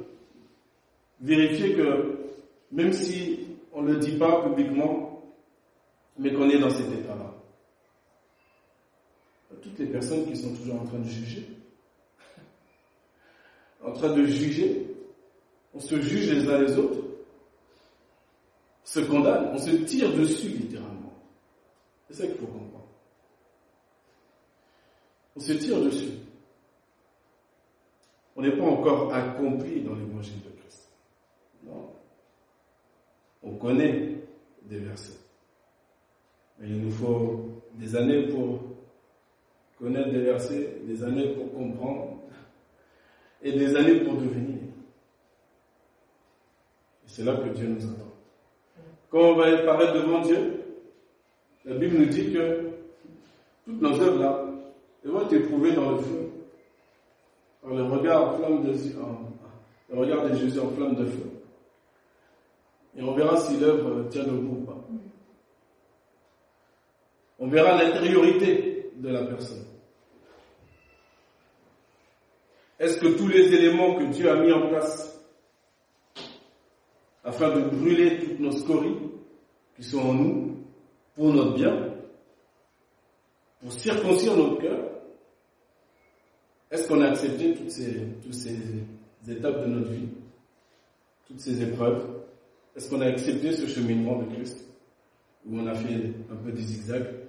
vérifier 1.23 1.77
que, 1.77 2.19
même 2.71 2.93
si 2.93 3.57
on 3.73 3.81
ne 3.81 3.95
le 3.95 4.01
dit 4.01 4.19
pas 4.19 4.43
publiquement, 4.43 5.23
mais 6.19 6.35
qu'on 6.35 6.51
est 6.51 6.59
dans 6.59 6.69
cet 6.69 6.93
état-là? 6.93 7.33
Toutes 9.63 9.79
les 9.79 9.87
personnes 9.87 10.27
qui 10.27 10.37
sont 10.37 10.55
toujours 10.55 10.83
en 10.83 10.85
train 10.85 10.99
de 10.99 11.09
juger, 11.09 11.49
en 13.83 13.93
train 13.93 14.15
de 14.15 14.27
juger, 14.27 14.95
on 15.73 15.81
se 15.81 15.99
juge 16.03 16.33
les 16.33 16.47
uns 16.47 16.61
les 16.61 16.77
autres, 16.77 17.01
se 18.85 19.01
condamne, 19.01 19.53
on 19.55 19.59
se 19.59 19.71
tire 19.71 20.13
dessus 20.13 20.49
littéralement. 20.49 21.15
C'est 22.11 22.17
ça 22.17 22.27
qu'il 22.27 22.37
faut 22.37 22.47
comprendre. 22.47 22.80
Se 25.41 25.53
tire 25.55 25.81
dessus. 25.83 26.13
On 28.37 28.43
n'est 28.43 28.57
pas 28.57 28.65
encore 28.65 29.13
accompli 29.13 29.83
dans 29.83 29.95
l'évangile 29.95 30.41
de 30.45 30.51
Christ. 30.61 30.89
Non. 31.65 31.91
On 33.43 33.57
connaît 33.57 34.17
des 34.63 34.79
versets 34.79 35.21
il 36.63 36.83
nous 36.83 36.91
faut 36.91 37.63
des 37.75 37.97
années 37.97 38.29
pour 38.29 38.61
connaître 39.79 40.11
des 40.11 40.21
versets, 40.21 40.77
des 40.85 41.03
années 41.03 41.29
pour 41.35 41.53
comprendre 41.55 42.19
et 43.43 43.53
des 43.53 43.75
années 43.77 44.01
pour 44.01 44.15
devenir. 44.15 44.59
c'est 47.07 47.25
là 47.25 47.35
que 47.37 47.49
Dieu 47.49 47.67
nous 47.67 47.83
attend. 47.85 48.13
Quand 49.11 49.21
on 49.21 49.37
va 49.37 49.47
apparaître 49.47 49.95
devant 49.95 50.21
Dieu, 50.21 50.63
la 51.65 51.75
Bible 51.77 51.99
nous 51.99 52.07
dit 52.07 52.33
que 52.33 52.71
toutes 53.65 53.81
nos 53.81 53.99
œuvres 54.01 54.21
là, 54.21 54.45
elles 55.05 55.11
vont 55.11 55.23
être 55.23 55.33
éprouvées 55.33 55.73
dans 55.73 55.93
le 55.93 55.99
feu. 55.99 56.31
Par 57.63 57.75
le 57.75 57.83
regard 57.85 58.35
en 58.35 58.39
flamme 58.39 58.63
de 58.65 58.73
Jésus 58.73 60.59
en 60.61 60.71
flamme 60.71 60.95
de 60.95 61.07
feu. 61.07 61.31
Et 62.97 63.03
on 63.03 63.15
verra 63.15 63.37
si 63.37 63.57
l'œuvre 63.59 64.09
tient 64.09 64.25
debout 64.25 64.59
ou 64.63 64.65
pas. 64.65 64.85
On 67.39 67.49
verra 67.49 67.83
l'intériorité 67.83 68.91
de 68.97 69.09
la 69.09 69.25
personne. 69.25 69.65
Est-ce 72.79 72.99
que 72.99 73.09
tous 73.09 73.29
les 73.29 73.55
éléments 73.55 73.97
que 73.97 74.05
Dieu 74.05 74.31
a 74.31 74.37
mis 74.37 74.53
en 74.53 74.69
place 74.69 75.21
afin 77.25 77.51
de 77.55 77.61
brûler 77.61 78.19
toutes 78.19 78.41
nos 78.41 78.53
scories 78.53 78.97
qui 79.77 79.85
sont 79.85 80.01
en 80.01 80.15
nous 80.15 80.57
pour 81.15 81.33
notre 81.33 81.55
bien, 81.55 81.95
pour 83.61 83.73
circoncire 83.73 84.37
notre 84.37 84.61
cœur, 84.61 84.90
est-ce 86.71 86.87
qu'on 86.87 87.01
a 87.01 87.09
accepté 87.11 87.55
toutes 87.55 87.71
ces, 87.71 88.07
toutes 88.23 88.35
ces 88.35 88.57
étapes 89.29 89.63
de 89.63 89.67
notre 89.67 89.91
vie, 89.91 90.09
toutes 91.27 91.41
ces 91.41 91.63
épreuves? 91.63 92.07
Est-ce 92.77 92.89
qu'on 92.89 93.01
a 93.01 93.07
accepté 93.07 93.53
ce 93.53 93.67
cheminement 93.67 94.23
de 94.23 94.33
Christ 94.35 94.65
où 95.47 95.59
on 95.59 95.67
a 95.67 95.75
fait 95.75 96.13
un 96.31 96.37
peu 96.37 96.53
des 96.53 96.63
zigzags 96.63 97.21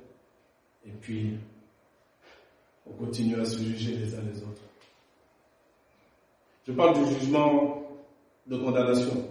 et 0.86 0.92
puis, 0.92 1.38
on 2.88 2.94
continue 2.94 3.40
à 3.40 3.46
se 3.46 3.58
juger 3.60 3.96
les 3.96 4.16
uns 4.16 4.22
les 4.22 4.42
autres? 4.42 4.62
Je 6.68 6.72
parle 6.72 7.04
du 7.04 7.14
jugement 7.14 7.84
de 8.48 8.58
condamnation. 8.58 9.28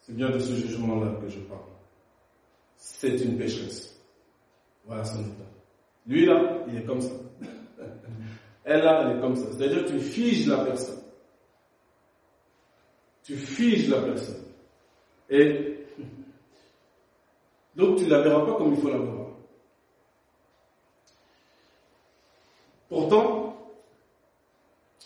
C'est 0.00 0.14
bien 0.14 0.30
de 0.30 0.38
ce 0.38 0.54
jugement-là 0.54 1.18
que 1.20 1.28
je 1.28 1.40
parle. 1.40 1.60
C'est 2.76 3.16
une 3.16 3.36
pécheresse. 3.36 3.98
Voilà 4.84 5.04
son 5.04 5.20
état. 5.20 5.55
Lui 6.06 6.26
là, 6.26 6.64
il 6.68 6.78
est 6.78 6.84
comme 6.84 7.00
ça. 7.00 7.14
Elle 8.64 8.82
là, 8.82 9.02
elle 9.04 9.16
est 9.16 9.20
comme 9.20 9.36
ça. 9.36 9.46
C'est-à-dire 9.52 9.84
tu 9.86 9.98
figes 10.00 10.46
la 10.48 10.64
personne. 10.64 11.02
Tu 13.22 13.36
figes 13.36 13.88
la 13.88 14.00
personne. 14.02 14.44
Et 15.28 15.86
donc 17.74 17.98
tu 17.98 18.04
ne 18.04 18.10
la 18.10 18.22
verras 18.22 18.46
pas 18.46 18.54
comme 18.54 18.74
il 18.74 18.80
faut 18.80 18.90
la 18.90 18.98
voir. 18.98 19.26
Pourtant, 22.88 23.56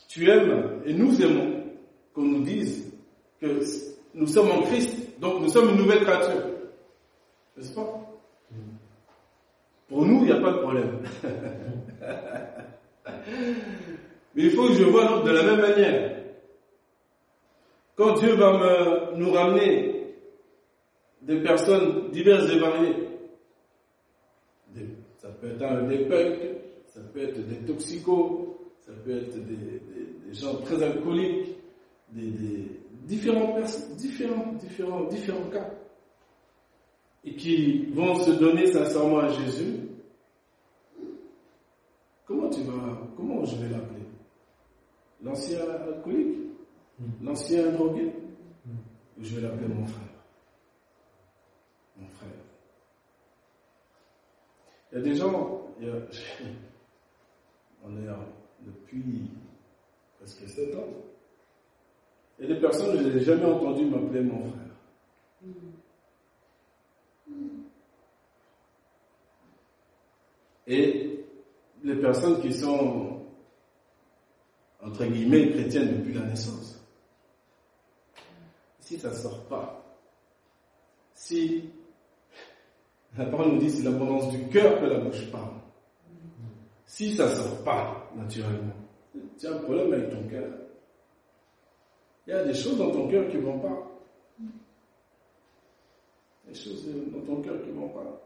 tu 0.09 0.29
aimes 0.29 0.83
et 0.85 0.93
nous 0.93 1.21
aimons 1.23 1.65
qu'on 2.13 2.23
nous 2.23 2.43
dise 2.43 2.93
que 3.41 3.61
nous 4.13 4.27
sommes 4.27 4.51
en 4.51 4.63
Christ, 4.63 5.19
donc 5.19 5.41
nous 5.41 5.49
sommes 5.49 5.71
une 5.71 5.77
nouvelle 5.77 6.03
créature. 6.03 6.45
N'est-ce 7.57 7.73
pas? 7.73 8.10
Pour 9.91 10.07
nous, 10.07 10.21
il 10.21 10.27
n'y 10.27 10.33
a 10.33 10.41
pas 10.41 10.53
de 10.53 10.59
problème. 10.59 11.03
Mais 14.37 14.45
il 14.45 14.51
faut 14.53 14.69
que 14.69 14.75
je 14.75 14.85
vois 14.85 15.05
l'autre 15.11 15.25
de 15.25 15.33
la 15.33 15.43
même 15.43 15.61
manière. 15.61 16.17
Quand 17.97 18.15
Dieu 18.15 18.35
va 18.37 18.53
me, 18.53 19.17
nous 19.17 19.33
ramener 19.33 20.15
des 21.23 21.43
personnes 21.43 22.13
diverses 22.13 22.49
et 22.53 22.59
variées, 22.61 23.09
ça 25.17 25.29
peut 25.31 25.49
être 25.49 25.89
des 25.89 26.05
punks, 26.05 26.57
ça 26.87 27.01
peut 27.13 27.23
être 27.25 27.45
des 27.49 27.67
toxicos, 27.67 28.47
ça 28.83 28.93
peut 29.05 29.17
être 29.17 29.45
des, 29.45 29.83
gens 30.33 30.55
très 30.63 30.81
alcooliques, 30.85 31.49
des, 32.11 32.31
différents, 33.03 33.59
différents, 33.97 34.53
différents, 34.53 35.05
différents 35.07 35.51
cas, 35.51 35.69
et 37.25 37.35
qui 37.37 37.87
vont 37.93 38.19
se 38.19 38.31
donner 38.31 38.67
sincèrement 38.73 39.19
à 39.19 39.29
Jésus. 39.29 39.89
Comment 42.27 42.49
tu 42.49 42.63
vas, 42.63 42.99
comment 43.17 43.45
je 43.45 43.57
vais 43.57 43.69
l'appeler? 43.69 44.07
L'ancien 45.23 45.61
alcoolique? 45.69 46.39
Hmm. 46.99 47.27
L'ancien 47.27 47.71
drogué? 47.73 48.13
Hmm. 48.65 48.77
Je 49.21 49.37
vais 49.37 49.43
l'appeler 49.43 49.69
mon 49.69 49.85
frère. 49.85 50.09
Mon 51.99 52.09
frère. 52.09 52.29
Il 54.93 54.99
y 54.99 55.01
a 55.01 55.05
des 55.05 55.15
gens, 55.15 55.63
il 55.79 55.87
y 55.87 55.91
a, 55.91 55.95
on 57.85 57.97
est 57.97 58.67
depuis 58.67 59.31
presque 60.19 60.49
sept 60.49 60.75
ans. 60.75 60.89
Et 62.39 62.47
des 62.47 62.57
personnes, 62.59 62.97
je 62.97 63.09
n'ai 63.09 63.21
jamais 63.21 63.45
entendu 63.45 63.85
m'appeler 63.85 64.23
mon 64.23 64.41
frère. 64.45 64.71
Et 70.67 71.25
les 71.83 71.97
personnes 71.97 72.41
qui 72.41 72.53
sont, 72.53 73.23
entre 74.81 75.05
guillemets, 75.05 75.51
chrétiennes 75.51 75.99
depuis 75.99 76.13
la 76.13 76.27
naissance, 76.27 76.81
si 78.79 78.99
ça 78.99 79.11
ne 79.11 79.15
sort 79.15 79.45
pas, 79.45 79.85
si 81.15 81.71
la 83.17 83.27
parole 83.27 83.53
nous 83.53 83.59
dit 83.59 83.71
c'est 83.71 83.83
l'abondance 83.83 84.31
du 84.31 84.47
cœur 84.49 84.81
que 84.81 84.87
la 84.87 85.01
bouche 85.01 85.31
parle, 85.31 85.55
si 86.87 87.17
ça 87.17 87.31
ne 87.31 87.35
sort 87.35 87.65
pas 87.65 88.11
naturellement, 88.17 88.75
tu 89.39 89.47
as 89.47 89.53
un 89.53 89.59
problème 89.59 89.93
avec 89.93 90.11
ton 90.11 90.23
cœur. 90.29 90.53
Il 92.27 92.31
y 92.31 92.33
a 92.33 92.45
des 92.45 92.55
choses 92.55 92.79
dans 92.79 92.93
ton 92.93 93.09
cœur 93.09 93.29
qui 93.29 93.39
ne 93.39 93.43
vont 93.43 93.59
pas. 93.59 93.90
Des 96.51 96.57
choses 96.59 96.85
dans 97.13 97.21
ton 97.21 97.43
cœur 97.43 97.63
qui 97.63 97.71
vont 97.71 97.89
pas. 97.91 98.21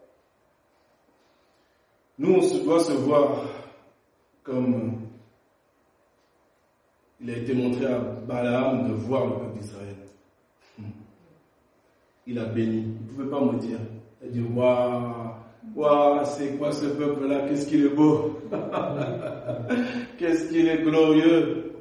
Nous, 2.19 2.33
on 2.33 2.65
doit 2.65 2.81
se 2.81 2.93
voir 2.93 3.45
comme 4.43 5.09
il 7.21 7.29
a 7.29 7.37
été 7.37 7.53
montré 7.53 7.85
à 7.85 7.99
Balaam 7.99 8.89
de 8.89 8.95
voir 8.95 9.27
le 9.27 9.33
peuple 9.35 9.59
d'Israël. 9.59 9.97
Il 12.27 12.39
a 12.39 12.47
béni. 12.47 12.79
Il 12.79 13.03
ne 13.03 13.09
pouvait 13.09 13.29
pas 13.31 13.41
me 13.45 13.59
dire. 13.59 13.79
Il 14.23 14.29
a 14.29 14.31
dit, 14.31 14.41
waouh, 14.41 15.35
waouh, 15.77 16.25
c'est 16.25 16.57
quoi 16.57 16.73
ce 16.73 16.87
peuple-là? 16.87 17.47
Qu'est-ce 17.47 17.67
qu'il 17.67 17.85
est 17.85 17.95
beau 17.95 18.39
Qu'est-ce 20.19 20.49
qu'il 20.49 20.67
est 20.67 20.83
glorieux 20.83 21.73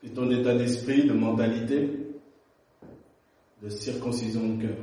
C'est 0.00 0.14
ton 0.14 0.30
état 0.30 0.54
d'esprit, 0.54 1.04
de 1.04 1.12
mentalité, 1.12 2.07
de 3.62 3.68
circoncision 3.68 4.48
de 4.54 4.62
cœur. 4.62 4.76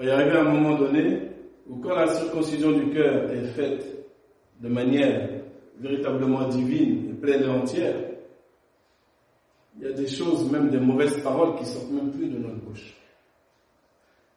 Il 0.00 0.10
à 0.10 0.40
un 0.40 0.44
moment 0.44 0.76
donné 0.78 1.30
où 1.68 1.76
quand 1.76 1.94
la 1.94 2.06
circoncision 2.08 2.72
du 2.72 2.90
cœur 2.90 3.30
est 3.30 3.46
faite 3.48 4.06
de 4.60 4.68
manière 4.68 5.30
véritablement 5.78 6.48
divine 6.48 7.10
et 7.10 7.14
pleine 7.14 7.42
et 7.42 7.48
entière, 7.48 7.96
il 9.78 9.86
y 9.86 9.90
a 9.90 9.92
des 9.92 10.06
choses, 10.06 10.50
même 10.50 10.70
des 10.70 10.78
mauvaises 10.80 11.22
paroles 11.22 11.56
qui 11.56 11.66
sortent 11.66 11.90
même 11.90 12.10
plus 12.10 12.28
de 12.28 12.38
notre 12.38 12.56
bouche. 12.56 12.94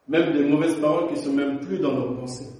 Même 0.08 0.32
des 0.32 0.44
mauvaises 0.44 0.78
paroles 0.80 1.08
qui 1.08 1.20
sont 1.20 1.32
même 1.32 1.60
plus 1.60 1.78
dans 1.78 1.92
nos 1.92 2.14
pensées. 2.14 2.50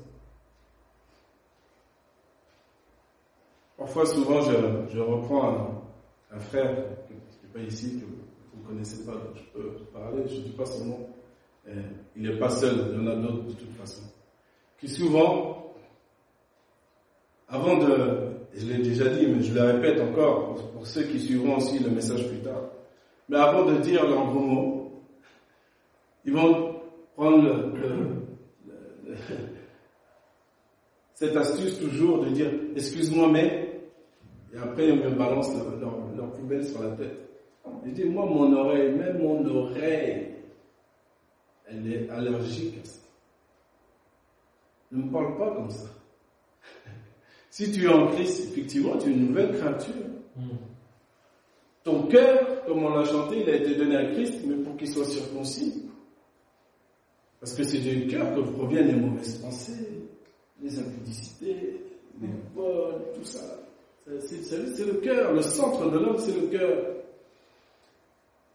Parfois, 3.76 4.06
souvent, 4.06 4.40
je, 4.42 4.98
reprends 5.00 5.82
un, 6.30 6.38
frère 6.38 6.84
qui 7.06 7.14
n'est 7.14 7.52
pas 7.52 7.68
ici, 7.68 8.02
connaissez 8.70 9.04
pas, 9.04 9.12
je 9.34 9.42
peux 9.52 9.68
parler, 9.92 10.22
je 10.28 10.36
ne 10.36 10.40
dis 10.42 10.50
pas 10.52 10.64
son 10.64 10.84
nom. 10.86 11.08
il 12.16 12.22
n'est 12.22 12.38
pas 12.38 12.50
seul, 12.50 12.74
il 12.92 12.98
y 13.02 13.04
en 13.04 13.06
a 13.10 13.16
d'autres 13.16 13.44
de 13.48 13.52
toute 13.52 13.72
façon. 13.72 14.02
Qui 14.78 14.88
souvent, 14.88 15.74
avant 17.48 17.78
de, 17.78 18.30
je 18.54 18.66
l'ai 18.66 18.78
déjà 18.78 19.08
dit, 19.08 19.26
mais 19.26 19.42
je 19.42 19.52
le 19.52 19.60
répète 19.60 20.00
encore 20.00 20.54
pour, 20.72 20.86
ceux 20.86 21.02
qui 21.02 21.18
suivront 21.18 21.56
aussi 21.56 21.80
le 21.80 21.90
message 21.90 22.28
plus 22.28 22.38
tard, 22.38 22.62
mais 23.28 23.36
avant 23.36 23.64
de 23.66 23.76
dire 23.78 24.08
leurs 24.08 24.26
gros 24.26 24.40
mots, 24.40 25.02
ils 26.24 26.32
vont 26.32 26.76
prendre 27.16 27.72
cette 31.14 31.36
astuce 31.36 31.78
toujours 31.80 32.24
de 32.24 32.30
dire 32.30 32.50
excuse-moi 32.76 33.28
mais 33.30 33.80
et 34.54 34.58
après 34.58 34.88
ils 34.88 35.00
me 35.00 35.10
balancent 35.10 35.54
leur, 35.80 36.32
poubelle 36.32 36.64
sur 36.64 36.82
la 36.82 36.90
tête. 36.90 37.29
Je 37.84 37.90
dis 37.90 38.04
moi 38.04 38.26
mon 38.26 38.52
oreille, 38.52 38.92
même 38.92 39.22
mon 39.22 39.44
oreille, 39.46 40.28
elle 41.66 41.92
est 41.92 42.10
allergique 42.10 42.74
à 42.82 42.84
ça. 42.86 43.00
Ne 44.92 45.02
me 45.04 45.10
parle 45.12 45.38
pas 45.38 45.54
comme 45.54 45.70
ça. 45.70 45.88
si 47.50 47.70
tu 47.72 47.84
es 47.84 47.88
en 47.88 48.08
Christ, 48.08 48.50
effectivement, 48.50 48.98
tu 48.98 49.08
es 49.08 49.12
une 49.12 49.28
nouvelle 49.28 49.56
créature. 49.56 49.94
Hmm. 50.36 50.56
Ton 51.82 52.02
cœur, 52.08 52.64
comme 52.66 52.84
on 52.84 52.90
l'a 52.90 53.04
chanté, 53.04 53.42
il 53.42 53.48
a 53.48 53.56
été 53.56 53.74
donné 53.76 53.96
à 53.96 54.04
Christ, 54.12 54.40
mais 54.46 54.56
pour 54.56 54.76
qu'il 54.76 54.88
soit 54.88 55.04
circoncis. 55.04 55.90
Parce 57.40 57.54
que 57.54 57.62
c'est 57.64 57.78
du 57.78 58.06
cœur 58.06 58.34
que 58.34 58.40
proviennent 58.40 58.88
les 58.88 59.00
mauvaises 59.00 59.38
pensées, 59.38 60.06
les 60.60 60.78
impudicités, 60.78 61.80
les 62.20 62.28
vols, 62.54 63.00
tout 63.14 63.24
ça. 63.24 63.40
C'est 64.20 64.84
le 64.84 64.94
cœur, 64.94 65.32
le 65.32 65.40
centre 65.40 65.90
de 65.90 65.98
l'homme, 65.98 66.18
c'est 66.18 66.38
le 66.38 66.48
cœur. 66.48 66.99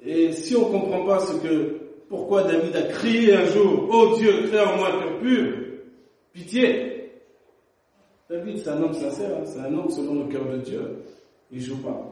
Et 0.05 0.31
si 0.33 0.55
on 0.55 0.67
ne 0.67 0.71
comprend 0.79 1.05
pas 1.05 1.19
ce 1.19 1.33
que, 1.37 1.77
pourquoi 2.07 2.43
David 2.43 2.75
a 2.75 2.83
crié 2.83 3.33
un 3.33 3.45
jour, 3.45 3.89
Oh 3.91 4.15
Dieu, 4.17 4.47
crée 4.47 4.59
en 4.59 4.77
moi 4.77 4.89
un 4.89 4.99
cœur 4.99 5.19
pur, 5.19 5.53
pitié. 6.31 7.11
David, 8.29 8.59
c'est 8.59 8.69
un 8.69 8.83
homme 8.83 8.93
sincère, 8.93 9.37
hein. 9.37 9.45
c'est 9.45 9.59
un 9.59 9.73
homme 9.73 9.89
selon 9.89 10.23
le 10.23 10.31
cœur 10.31 10.45
de 10.45 10.57
Dieu. 10.57 11.03
Il 11.51 11.61
joue 11.61 11.81
pas. 11.81 12.11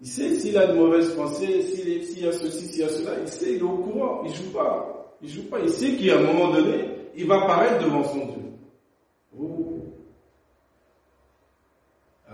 Il 0.00 0.06
sait 0.06 0.34
s'il 0.34 0.56
a 0.56 0.66
de 0.66 0.74
mauvaises 0.74 1.14
pensées, 1.14 1.62
s'il 1.62 2.22
y 2.22 2.26
a 2.26 2.32
ceci, 2.32 2.68
s'il 2.68 2.80
y 2.80 2.84
a 2.84 2.88
cela, 2.88 3.12
il 3.20 3.28
sait, 3.28 3.52
il 3.52 3.58
est 3.58 3.62
au 3.62 3.78
courant, 3.78 4.22
il 4.24 4.34
joue 4.34 4.52
pas. 4.52 5.16
Il 5.22 5.28
joue 5.28 5.48
pas. 5.48 5.60
Il 5.60 5.70
sait 5.70 5.96
qu'à 5.96 6.18
un 6.18 6.22
moment 6.22 6.52
donné, 6.52 6.90
il 7.16 7.26
va 7.26 7.42
apparaître 7.42 7.82
devant 7.84 8.04
son 8.04 8.26
Dieu. 8.26 8.42
Oh. 9.38 9.78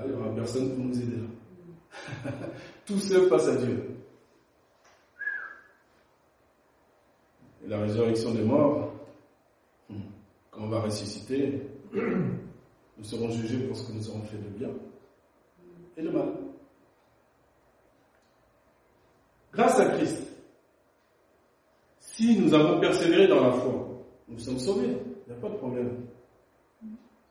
Il 0.04 0.10
n'y 0.10 0.16
aura 0.16 0.34
personne 0.34 0.74
pour 0.74 0.84
nous 0.84 1.00
aider 1.00 1.16
là. 1.16 2.30
Tout 2.86 2.98
seul 2.98 3.28
face 3.28 3.46
à 3.46 3.56
Dieu. 3.56 3.91
La 7.72 7.78
résurrection 7.78 8.34
des 8.34 8.42
morts, 8.42 8.92
quand 10.50 10.60
on 10.60 10.68
va 10.68 10.80
ressusciter, 10.80 11.62
nous 11.94 13.02
serons 13.04 13.30
jugés 13.30 13.66
pour 13.66 13.74
ce 13.74 13.88
que 13.88 13.92
nous 13.96 14.10
aurons 14.10 14.22
fait 14.24 14.36
de 14.36 14.48
bien 14.58 14.68
et 15.96 16.02
de 16.02 16.10
mal. 16.10 16.28
Grâce 19.54 19.80
à 19.80 19.86
Christ, 19.86 20.22
si 21.98 22.38
nous 22.38 22.52
avons 22.52 22.78
persévéré 22.78 23.26
dans 23.26 23.40
la 23.42 23.52
foi, 23.52 23.88
nous 24.28 24.38
sommes 24.38 24.58
sauvés, 24.58 24.88
il 25.26 25.32
n'y 25.32 25.38
a 25.38 25.40
pas 25.40 25.48
de 25.48 25.56
problème. 25.56 26.06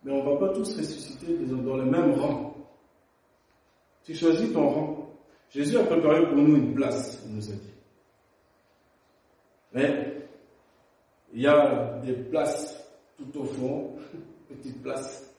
Mais 0.04 0.12
on 0.12 0.24
ne 0.26 0.30
va 0.32 0.38
pas 0.38 0.54
tous 0.56 0.76
ressusciter 0.76 1.38
dans 1.38 1.78
le 1.78 1.86
même 1.86 2.14
rang. 2.20 2.56
Tu 4.04 4.16
choisis 4.16 4.52
ton 4.52 4.68
rang. 4.68 5.16
Jésus 5.52 5.78
a 5.78 5.84
préparé 5.84 6.26
pour 6.28 6.38
nous 6.38 6.56
une 6.56 6.74
place, 6.74 7.22
il 7.28 7.36
nous 7.36 7.48
a 7.52 7.54
dit. 7.54 7.74
Mais 9.74 10.21
il 11.34 11.42
y 11.42 11.48
a 11.48 12.00
des 12.04 12.14
places 12.14 12.78
tout 13.18 13.40
au 13.40 13.44
fond, 13.44 13.96
petites 14.50 14.82
places, 14.82 15.34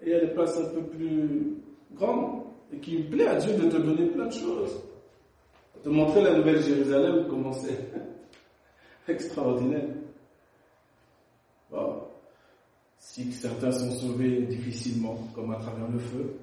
et 0.00 0.06
il 0.06 0.12
y 0.12 0.14
a 0.14 0.20
des 0.20 0.32
places 0.32 0.58
un 0.58 0.74
peu 0.74 0.82
plus 0.82 1.56
grandes, 1.94 2.42
et 2.72 2.78
qui 2.78 3.02
plaît 3.02 3.26
à 3.28 3.36
Dieu 3.36 3.54
de 3.54 3.70
te 3.70 3.76
donner 3.76 4.06
plein 4.06 4.26
de 4.26 4.32
choses. 4.32 4.82
Te 5.82 5.88
montrer 5.88 6.22
la 6.22 6.36
nouvelle 6.36 6.60
Jérusalem, 6.62 7.26
comment 7.28 7.52
c'est 7.52 7.92
extraordinaire. 9.08 9.88
Si 13.18 13.32
certains 13.32 13.72
sont 13.72 13.90
sauvés 13.90 14.42
difficilement, 14.42 15.16
comme 15.34 15.50
à 15.52 15.56
travers 15.56 15.88
le 15.90 15.98
feu, 15.98 16.36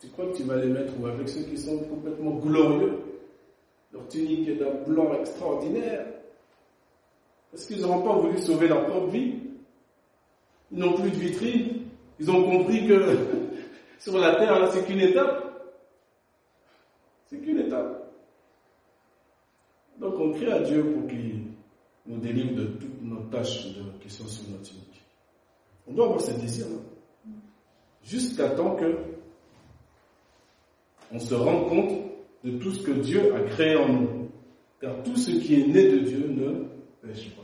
tu 0.00 0.08
crois 0.08 0.26
que 0.26 0.36
tu 0.36 0.44
vas 0.44 0.56
les 0.56 0.68
mettre 0.68 0.92
avec 1.04 1.28
ceux 1.28 1.42
qui 1.42 1.58
sont 1.58 1.80
complètement 1.80 2.36
glorieux 2.36 2.98
Leur 3.92 4.08
tunique 4.08 4.48
est 4.48 4.56
d'un 4.56 4.72
blanc 4.86 5.12
extraordinaire. 5.12 6.06
Parce 7.52 7.66
qu'ils 7.66 7.82
n'auront 7.82 8.02
pas 8.02 8.16
voulu 8.18 8.38
sauver 8.38 8.66
leur 8.66 8.86
propre 8.86 9.08
vie. 9.08 9.34
Ils 10.72 10.78
n'ont 10.78 10.94
plus 10.94 11.10
de 11.10 11.16
vitrine. 11.16 11.82
Ils 12.18 12.30
ont 12.30 12.42
compris 12.44 12.86
que 12.88 13.16
sur 13.98 14.18
la 14.18 14.36
terre, 14.36 14.70
c'est 14.72 14.84
qu'une 14.86 15.00
étape. 15.00 15.52
C'est 17.26 17.38
qu'une 17.38 17.58
étape. 17.58 18.10
Donc 20.00 20.14
on 20.18 20.32
crie 20.32 20.50
à 20.50 20.60
Dieu 20.60 20.82
pour 20.92 21.06
qu'il 21.06 21.42
nous 22.06 22.18
délivre 22.18 22.56
de 22.56 22.64
toutes 22.64 23.02
nos 23.02 23.22
tâches 23.24 23.68
qui 24.00 24.10
sont 24.10 24.26
sur 24.26 24.48
notre 24.50 24.62
tunique. 24.62 25.02
On 25.86 25.92
doit 25.92 26.06
avoir 26.06 26.20
ce 26.20 26.32
désir-là. 26.32 26.78
Jusqu'à 28.02 28.48
temps 28.50 28.74
que 28.76 28.96
on 31.12 31.18
se 31.18 31.34
rende 31.34 31.68
compte 31.68 32.00
de 32.42 32.58
tout 32.58 32.72
ce 32.72 32.82
que 32.82 32.92
Dieu 32.92 33.34
a 33.34 33.40
créé 33.42 33.76
en 33.76 33.88
nous. 33.88 34.30
Car 34.80 35.02
tout 35.02 35.16
ce 35.16 35.30
qui 35.30 35.60
est 35.60 35.66
né 35.66 35.90
de 35.92 35.98
Dieu 35.98 36.26
ne 36.28 36.71
pêche 37.02 37.30
pas. 37.30 37.42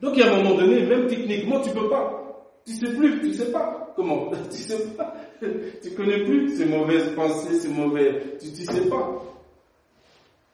Donc, 0.00 0.18
à 0.18 0.32
un 0.32 0.42
moment 0.42 0.56
donné, 0.56 0.86
même 0.86 1.06
techniquement, 1.06 1.60
tu 1.60 1.70
peux 1.70 1.88
pas. 1.88 2.20
Tu 2.66 2.72
sais 2.72 2.94
plus, 2.94 3.20
tu 3.20 3.34
sais 3.34 3.52
pas 3.52 3.92
comment. 3.96 4.30
Tu 4.50 4.56
sais 4.56 4.86
pas. 4.96 5.14
Tu 5.40 5.90
connais 5.94 6.24
plus 6.24 6.56
ces 6.56 6.66
mauvaises 6.66 7.14
pensées, 7.14 7.54
ces 7.54 7.68
mauvais. 7.68 8.36
Tu, 8.40 8.52
tu 8.52 8.64
sais 8.64 8.88
pas. 8.88 9.22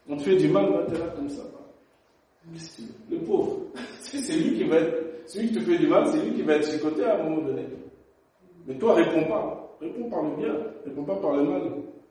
On 0.09 0.17
te 0.17 0.23
fait 0.23 0.37
du 0.37 0.49
mal, 0.49 0.71
là, 0.71 0.81
là 0.99 1.07
comme 1.15 1.29
ça. 1.29 1.43
Le 3.11 3.19
pauvre. 3.19 3.67
C'est 4.03 4.37
lui 4.37 4.55
qui 4.57 4.65
va 4.65 4.77
être, 4.77 5.27
celui 5.27 5.49
qui 5.49 5.55
te 5.55 5.61
fait 5.61 5.79
du 5.79 5.87
mal, 5.87 6.07
c'est 6.07 6.25
lui 6.25 6.35
qui 6.35 6.43
va 6.43 6.55
être 6.55 6.69
chicoté 6.69 7.05
à 7.05 7.21
un 7.21 7.23
moment 7.29 7.43
donné. 7.47 7.65
Mais 8.67 8.77
toi, 8.77 8.95
réponds 8.95 9.25
pas. 9.29 9.77
Réponds 9.81 10.11
par 10.11 10.23
le 10.23 10.37
bien. 10.37 10.55
Réponds 10.85 11.05
pas 11.05 11.17
par 11.17 11.37
le 11.37 11.45
mal. 11.45 11.63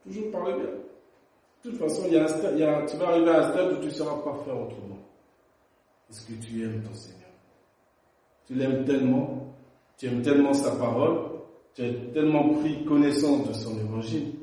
Toujours 0.05 0.31
par 0.31 0.45
le 0.45 0.55
bien. 0.55 0.69
De 1.63 1.69
toute 1.69 1.79
façon, 1.79 2.03
il 2.07 2.13
y 2.13 2.17
a 2.17 2.23
un 2.23 2.51
il 2.53 2.59
y 2.59 2.63
a, 2.63 2.85
tu 2.85 2.95
vas 2.97 3.09
arriver 3.09 3.29
à 3.29 3.47
un 3.47 3.51
stade 3.51 3.73
où 3.73 3.77
tu 3.79 3.85
ne 3.87 3.91
sauras 3.91 4.21
pas 4.23 4.43
faire 4.45 4.59
autrement. 4.59 4.99
Est-ce 6.09 6.25
que 6.25 6.33
tu 6.33 6.63
aimes 6.63 6.81
ton 6.81 6.93
Seigneur? 6.93 7.29
Tu 8.47 8.53
l'aimes 8.55 8.85
tellement, 8.85 9.53
tu 9.97 10.07
aimes 10.07 10.21
tellement 10.21 10.53
sa 10.53 10.71
parole, 10.71 11.19
tu 11.75 11.83
as 11.83 11.93
tellement 12.13 12.49
pris 12.55 12.85
connaissance 12.85 13.47
de 13.47 13.53
son 13.53 13.77
évangile? 13.77 14.33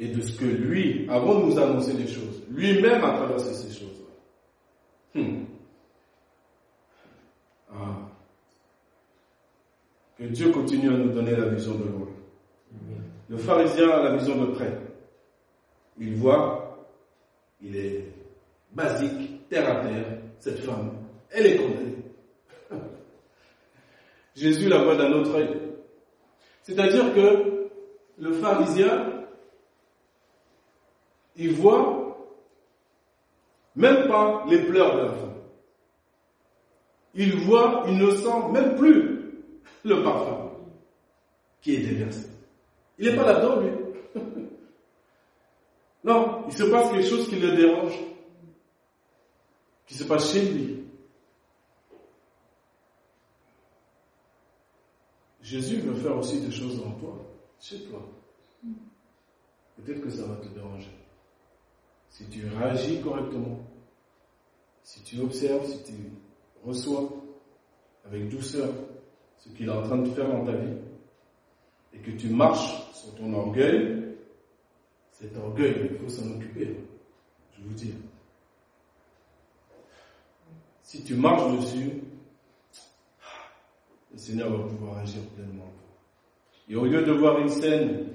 Et 0.00 0.08
de 0.08 0.20
ce 0.20 0.38
que 0.38 0.44
lui, 0.44 1.08
avant 1.08 1.40
de 1.40 1.46
nous 1.46 1.58
annoncer 1.58 1.94
des 1.94 2.06
choses, 2.06 2.42
lui-même 2.50 3.02
a 3.04 3.16
traversé 3.16 3.52
ces 3.52 3.80
choses-là. 3.80 5.20
Hmm. 5.20 5.44
Ah. 7.72 7.96
Que 10.16 10.24
Dieu 10.24 10.50
continue 10.50 10.88
à 10.88 10.98
nous 10.98 11.10
donner 11.10 11.32
la 11.32 11.48
vision 11.48 11.74
de 11.74 11.84
loin. 11.84 12.08
Le 13.28 13.36
pharisien 13.36 13.90
a 13.90 14.02
la 14.02 14.16
vision 14.16 14.36
de 14.40 14.46
près. 14.52 14.87
Il 16.00 16.16
voit, 16.16 16.86
il 17.60 17.76
est 17.76 18.04
basique, 18.72 19.48
terre 19.48 19.68
à 19.68 19.82
terre, 19.82 20.18
cette 20.38 20.60
femme, 20.60 20.92
elle 21.30 21.46
est 21.46 21.56
condamnée. 21.56 21.96
Jésus 24.36 24.68
la 24.68 24.82
voit 24.82 24.96
d'un 24.96 25.12
autre 25.12 25.34
œil. 25.34 25.60
C'est-à-dire 26.62 27.14
que 27.14 27.68
le 28.18 28.32
pharisien, 28.34 29.24
il 31.36 31.52
voit 31.52 31.98
même 33.74 34.08
pas 34.08 34.44
les 34.48 34.58
pleurs 34.58 34.96
de 34.96 35.00
la 35.02 35.12
femme. 35.12 35.34
Il 37.14 37.36
voit, 37.36 37.84
il 37.88 37.96
ne 37.96 38.10
sent 38.10 38.48
même 38.52 38.76
plus 38.76 39.32
le 39.84 40.02
parfum 40.02 40.52
qui 41.60 41.76
est 41.76 41.80
déversé. 41.80 42.28
Il 42.98 43.08
n'est 43.08 43.16
pas 43.16 43.32
là-dedans, 43.32 43.60
lui. 43.60 43.77
Non, 46.04 46.44
il 46.46 46.52
se 46.52 46.64
passe 46.64 46.90
quelque 46.90 47.08
chose 47.08 47.28
qui 47.28 47.36
le 47.36 47.56
dérange, 47.56 47.98
qui 49.86 49.94
se 49.94 50.04
passe 50.04 50.32
chez 50.32 50.42
lui. 50.42 50.84
Jésus 55.42 55.80
veut 55.80 55.94
faire 55.94 56.16
aussi 56.16 56.40
des 56.40 56.50
choses 56.50 56.80
en 56.86 56.92
toi, 56.92 57.16
chez 57.58 57.82
toi. 57.84 58.02
Peut-être 59.76 60.02
que 60.02 60.10
ça 60.10 60.26
va 60.26 60.36
te 60.36 60.48
déranger. 60.48 60.90
Si 62.10 62.28
tu 62.28 62.46
réagis 62.48 63.00
correctement, 63.00 63.58
si 64.82 65.02
tu 65.02 65.20
observes, 65.20 65.66
si 65.66 65.82
tu 65.84 65.92
reçois 66.64 67.08
avec 68.04 68.28
douceur 68.28 68.68
ce 69.38 69.48
qu'il 69.50 69.66
est 69.66 69.72
en 69.72 69.82
train 69.82 69.98
de 69.98 70.08
faire 70.10 70.28
dans 70.28 70.44
ta 70.44 70.52
vie, 70.52 70.76
et 71.94 71.98
que 71.98 72.10
tu 72.10 72.28
marches 72.28 72.92
sur 72.92 73.14
ton 73.14 73.32
orgueil, 73.32 74.07
cet 75.20 75.36
orgueil, 75.36 75.90
il 75.90 75.96
faut 75.98 76.08
s'en 76.08 76.30
occuper, 76.36 76.76
je 77.56 77.62
vous 77.64 77.74
dis. 77.74 77.92
Si 80.82 81.02
tu 81.02 81.14
marches 81.16 81.58
dessus, 81.58 81.90
le 84.12 84.18
Seigneur 84.18 84.50
va 84.50 84.68
pouvoir 84.68 84.98
agir 84.98 85.22
pleinement. 85.34 85.72
Et 86.68 86.76
au 86.76 86.84
lieu 86.84 87.02
de 87.02 87.12
voir 87.12 87.40
une 87.40 87.48
scène, 87.48 88.06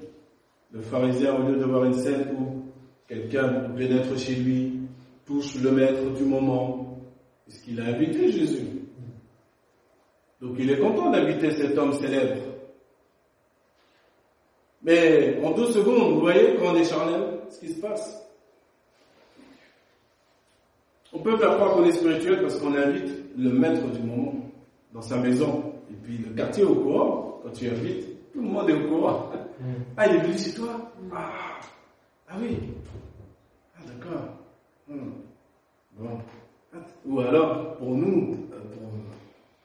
le 0.72 0.80
pharisien, 0.80 1.34
au 1.34 1.46
lieu 1.46 1.56
de 1.56 1.64
voir 1.64 1.84
une 1.84 1.94
scène 1.94 2.34
où 2.38 2.64
quelqu'un 3.06 3.70
pénètre 3.76 4.18
chez 4.18 4.36
lui, 4.36 4.80
touche 5.26 5.56
le 5.56 5.72
maître 5.72 6.10
du 6.14 6.24
moment, 6.24 7.00
est-ce 7.46 7.62
qu'il 7.62 7.80
a 7.80 7.84
invité 7.84 8.32
Jésus? 8.32 8.66
Donc 10.40 10.56
il 10.58 10.70
est 10.70 10.78
content 10.78 11.10
d'inviter 11.10 11.50
cet 11.50 11.76
homme 11.76 11.92
célèbre. 11.92 12.53
Mais 14.84 15.40
en 15.42 15.52
deux 15.52 15.72
secondes, 15.72 16.12
vous 16.14 16.20
voyez, 16.20 16.56
quand 16.56 16.72
on 16.72 16.76
est 16.76 16.84
charnel, 16.84 17.22
ce 17.50 17.58
qui 17.58 17.68
se 17.70 17.80
passe. 17.80 18.20
On 21.12 21.20
peut 21.20 21.36
faire 21.38 21.54
croire 21.54 21.72
qu'on 21.72 21.84
est 21.84 21.92
spirituel 21.92 22.42
parce 22.42 22.58
qu'on 22.58 22.74
invite 22.74 23.10
le 23.38 23.50
maître 23.50 23.86
du 23.86 24.00
moment 24.00 24.34
dans 24.92 25.00
sa 25.00 25.16
maison. 25.16 25.72
Et 25.90 25.94
puis 25.94 26.18
le 26.18 26.34
quartier 26.34 26.64
au 26.64 26.74
courant, 26.74 27.40
quand 27.42 27.50
tu 27.52 27.68
invites, 27.68 28.32
tout 28.32 28.40
le 28.42 28.48
monde 28.48 28.68
est 28.68 28.74
au 28.74 28.88
courant. 28.88 29.30
Mm. 29.60 29.64
Ah, 29.96 30.06
il 30.08 30.16
est 30.16 30.18
venu 30.18 30.36
chez 30.36 30.52
toi? 30.52 30.92
Ah, 31.14 31.30
ah 32.28 32.34
oui. 32.40 32.58
Ah 33.76 33.82
d'accord. 33.86 34.22
Hmm. 34.88 35.12
Bon. 35.96 36.18
Ou 37.06 37.20
alors, 37.20 37.76
pour 37.76 37.90
nous, 37.90 38.36
euh, 38.52 38.58
pour, 38.72 38.88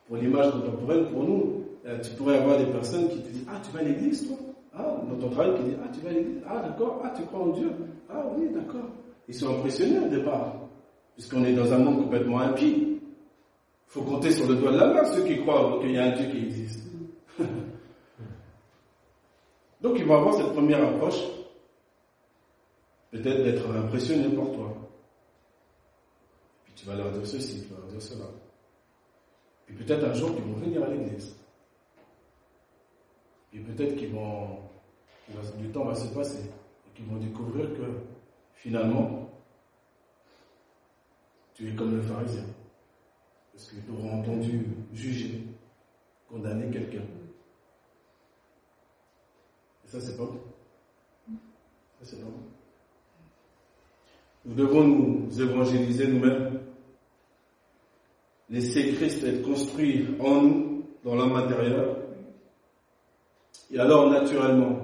pour 0.07 0.17
l'image 0.17 0.51
contemporaine, 0.51 1.05
pour 1.07 1.23
nous, 1.23 1.63
euh, 1.87 1.99
tu 1.99 2.11
pourrais 2.11 2.37
avoir 2.37 2.59
des 2.59 2.65
personnes 2.67 3.09
qui 3.09 3.19
te 3.21 3.27
disent 3.29 3.45
Ah, 3.49 3.59
tu 3.65 3.71
vas 3.71 3.79
à 3.79 3.83
l'église, 3.83 4.27
toi? 4.27 4.37
Ah, 4.75 5.01
dans 5.09 5.15
ton 5.17 5.29
travail, 5.29 5.55
qui 5.57 5.63
dit 5.63 5.75
Ah, 5.83 5.87
tu 5.93 6.01
vas 6.01 6.09
à 6.09 6.13
l'église 6.13 6.41
Ah, 6.47 6.59
d'accord. 6.61 7.01
Ah, 7.03 7.13
tu 7.15 7.23
crois 7.23 7.39
en 7.39 7.47
Dieu 7.49 7.71
Ah, 8.09 8.23
oui, 8.37 8.49
d'accord. 8.53 8.89
Ils 9.27 9.33
sont 9.33 9.49
impressionnés 9.57 9.99
au 9.99 10.09
départ, 10.09 10.55
puisqu'on 11.15 11.43
est 11.43 11.53
dans 11.53 11.71
un 11.73 11.77
monde 11.79 12.03
complètement 12.03 12.39
impie. 12.39 12.99
Il 13.87 13.91
faut 13.91 14.01
compter 14.03 14.31
sur 14.31 14.47
le 14.47 14.55
doigt 14.55 14.71
de 14.71 14.77
la 14.77 14.93
main 14.93 15.03
ceux 15.05 15.23
qui 15.23 15.39
croient 15.41 15.79
qu'il 15.81 15.91
y 15.91 15.97
a 15.97 16.05
un 16.05 16.11
Dieu 16.11 16.27
qui 16.29 16.37
existe. 16.37 16.87
Donc, 19.81 19.95
ils 19.97 20.05
vont 20.05 20.17
avoir 20.17 20.35
cette 20.35 20.53
première 20.53 20.83
approche, 20.85 21.23
peut-être 23.11 23.43
d'être 23.43 23.69
impressionnés 23.75 24.35
par 24.35 24.51
toi. 24.51 24.75
Puis 26.65 26.73
tu 26.75 26.85
vas 26.85 26.95
leur 26.95 27.11
dire 27.11 27.25
ceci, 27.25 27.63
tu 27.63 27.73
vas 27.73 27.79
leur 27.79 27.87
dire 27.87 28.01
cela. 28.01 28.25
Puis 29.65 29.75
peut-être 29.75 30.05
un 30.05 30.13
jour, 30.13 30.31
ils 30.37 30.43
vont 30.43 30.59
venir 30.59 30.83
à 30.83 30.89
l'église. 30.89 31.35
Et 33.53 33.59
peut-être 33.59 33.95
qu'ils 33.95 34.13
vont, 34.13 34.59
du 35.57 35.69
temps 35.69 35.85
va 35.85 35.95
se 35.95 36.13
passer 36.13 36.43
et 36.49 36.95
qu'ils 36.95 37.05
vont 37.05 37.17
découvrir 37.17 37.69
que 37.73 37.83
finalement, 38.53 39.29
tu 41.53 41.69
es 41.69 41.75
comme 41.75 41.95
le 41.95 42.01
pharisien. 42.01 42.43
Parce 43.51 43.69
tu 43.69 43.91
auras 43.91 44.15
entendu 44.15 44.67
juger, 44.93 45.43
condamner 46.29 46.71
quelqu'un. 46.71 47.03
Et 49.83 49.87
ça, 49.87 49.99
c'est 49.99 50.15
pas 50.15 50.25
bon. 50.25 50.39
Ça, 51.99 52.05
c'est 52.05 52.21
pas 52.21 52.27
bon. 52.27 52.43
Nous 54.45 54.55
devons 54.55 54.87
nous 54.87 55.41
évangéliser 55.41 56.07
nous-mêmes. 56.07 56.61
Laisser 58.49 58.93
Christ 58.93 59.23
être 59.23 59.43
construit 59.43 60.07
en 60.19 60.41
nous, 60.41 60.85
dans 61.03 61.15
l'homme 61.15 61.35
intérieur, 61.35 61.97
et 63.71 63.79
alors, 63.79 64.09
naturellement, 64.09 64.79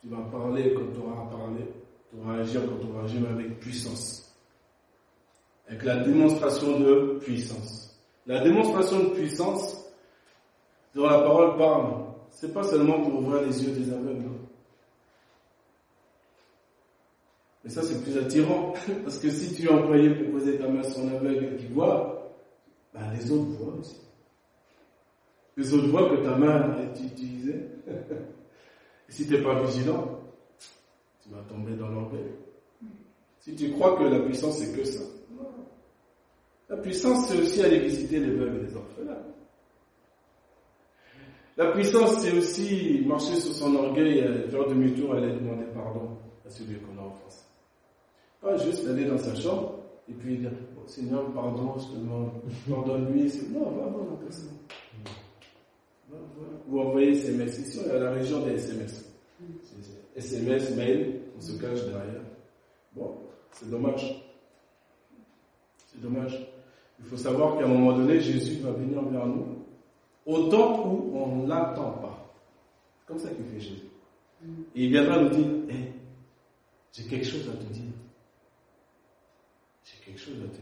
tu 0.00 0.08
vas 0.08 0.22
parler 0.32 0.74
quand 0.74 0.92
tu 0.92 1.06
auras 1.06 1.22
à 1.22 1.26
parler, 1.26 1.64
tu 2.10 2.18
auras 2.18 2.38
agir 2.38 2.62
quand 2.62 2.84
tu 2.84 2.92
auras 2.92 3.02
à 3.02 3.04
agir, 3.04 3.20
avec 3.30 3.60
puissance. 3.60 4.34
Avec 5.68 5.84
la 5.84 5.96
démonstration 5.98 6.80
de 6.80 7.18
puissance. 7.20 7.96
La 8.26 8.40
démonstration 8.40 8.98
de 8.98 9.08
puissance 9.10 9.84
dont 10.94 11.06
la 11.08 11.20
parole 11.20 11.56
parle, 11.56 12.04
c'est 12.30 12.52
pas 12.52 12.64
seulement 12.64 13.00
pour 13.00 13.20
ouvrir 13.20 13.42
les 13.42 13.64
yeux 13.64 13.72
des 13.72 13.92
aveugles. 13.92 14.30
Mais 17.64 17.70
ça, 17.70 17.82
c'est 17.82 18.02
plus 18.02 18.16
attirant. 18.18 18.74
Parce 19.04 19.18
que 19.18 19.30
si 19.30 19.54
tu 19.54 19.66
es 19.66 19.70
employé 19.70 20.10
pour 20.10 20.32
poser 20.32 20.58
ta 20.58 20.66
main 20.68 20.82
sur 20.82 21.02
un 21.02 21.14
aveugle 21.14 21.56
qui 21.56 21.66
voit, 21.66 22.32
ben 22.92 23.12
les 23.16 23.30
autres 23.30 23.50
voient 23.58 23.74
aussi. 23.80 24.00
Les 25.56 25.74
autres 25.74 25.88
voient 25.88 26.08
que 26.10 26.22
ta 26.22 26.36
main 26.36 26.76
est 26.78 27.00
utilisée. 27.00 27.66
Et 29.08 29.12
si 29.12 29.26
tu 29.26 29.34
n'es 29.34 29.42
pas 29.42 29.62
vigilant, 29.62 30.20
tu 31.22 31.28
vas 31.30 31.42
tomber 31.48 31.74
dans 31.74 31.88
l'orgueil. 31.88 32.32
Si 33.40 33.54
tu 33.54 33.70
crois 33.72 33.98
que 33.98 34.04
la 34.04 34.20
puissance 34.20 34.58
c'est 34.58 34.72
que 34.76 34.84
ça, 34.84 35.02
La 36.70 36.76
puissance, 36.78 37.26
c'est 37.28 37.38
aussi 37.38 37.62
aller 37.62 37.80
visiter 37.80 38.20
les 38.20 38.30
veuves 38.30 38.56
et 38.56 38.66
les 38.66 38.76
orphelins. 38.76 39.18
La 41.58 41.70
puissance, 41.72 42.20
c'est 42.20 42.32
aussi 42.32 43.02
marcher 43.06 43.34
sur 43.36 43.52
son 43.52 43.74
orgueil, 43.74 44.20
et 44.20 44.48
faire 44.48 44.66
demi-tour, 44.66 45.14
aller 45.14 45.34
demander 45.34 45.66
pardon 45.74 46.16
à 46.46 46.50
celui 46.50 46.76
qu'on 46.76 46.96
a 47.02 47.06
offensé. 47.06 47.44
Pas 48.40 48.56
juste 48.56 48.88
aller 48.88 49.04
dans 49.04 49.18
sa 49.18 49.34
chambre 49.34 49.74
et 50.08 50.14
puis 50.14 50.38
dire 50.38 50.52
Seigneur, 50.86 51.32
pardon, 51.32 51.74
je 51.78 51.86
te 51.86 51.96
demande, 51.98 52.30
pardonne-lui. 52.68 53.32
Non, 53.52 53.70
voir 53.70 53.88
la 53.88 54.16
personne. 54.24 54.50
Ou 56.72 56.80
envoyer 56.80 57.10
SMS. 57.10 57.58
Ici, 57.58 57.78
on 57.84 57.90
est 57.90 57.96
à 57.96 57.98
la 57.98 58.10
région 58.12 58.46
des 58.46 58.52
SMS. 58.52 59.04
SMS, 60.16 60.74
mail, 60.74 61.20
on 61.36 61.40
se 61.40 61.52
cache 61.60 61.84
derrière. 61.84 62.22
Bon, 62.94 63.18
c'est 63.50 63.68
dommage. 63.68 64.24
C'est 65.86 66.00
dommage. 66.00 66.48
Il 66.98 67.04
faut 67.04 67.16
savoir 67.18 67.58
qu'à 67.58 67.64
un 67.64 67.68
moment 67.68 67.92
donné, 67.92 68.20
Jésus 68.20 68.60
va 68.62 68.70
venir 68.70 69.02
vers 69.02 69.26
nous 69.26 69.58
au 70.24 70.48
temps 70.48 70.86
où 70.86 71.14
on 71.14 71.42
ne 71.42 71.48
l'attend 71.48 71.92
pas. 71.92 72.34
Comme 73.06 73.18
ça 73.18 73.28
qu'il 73.30 73.44
fait 73.44 73.60
Jésus. 73.60 73.82
Et 74.74 74.84
il 74.84 74.88
viendra 74.90 75.20
nous 75.20 75.28
dire, 75.28 75.46
hé, 75.68 75.92
j'ai 76.92 77.04
quelque 77.04 77.26
chose 77.26 77.48
à 77.48 77.56
te 77.56 77.72
dire. 77.72 77.92
J'ai 79.84 80.04
quelque 80.06 80.20
chose 80.20 80.36
à 80.42 80.48
te 80.48 80.54
dire. 80.54 80.61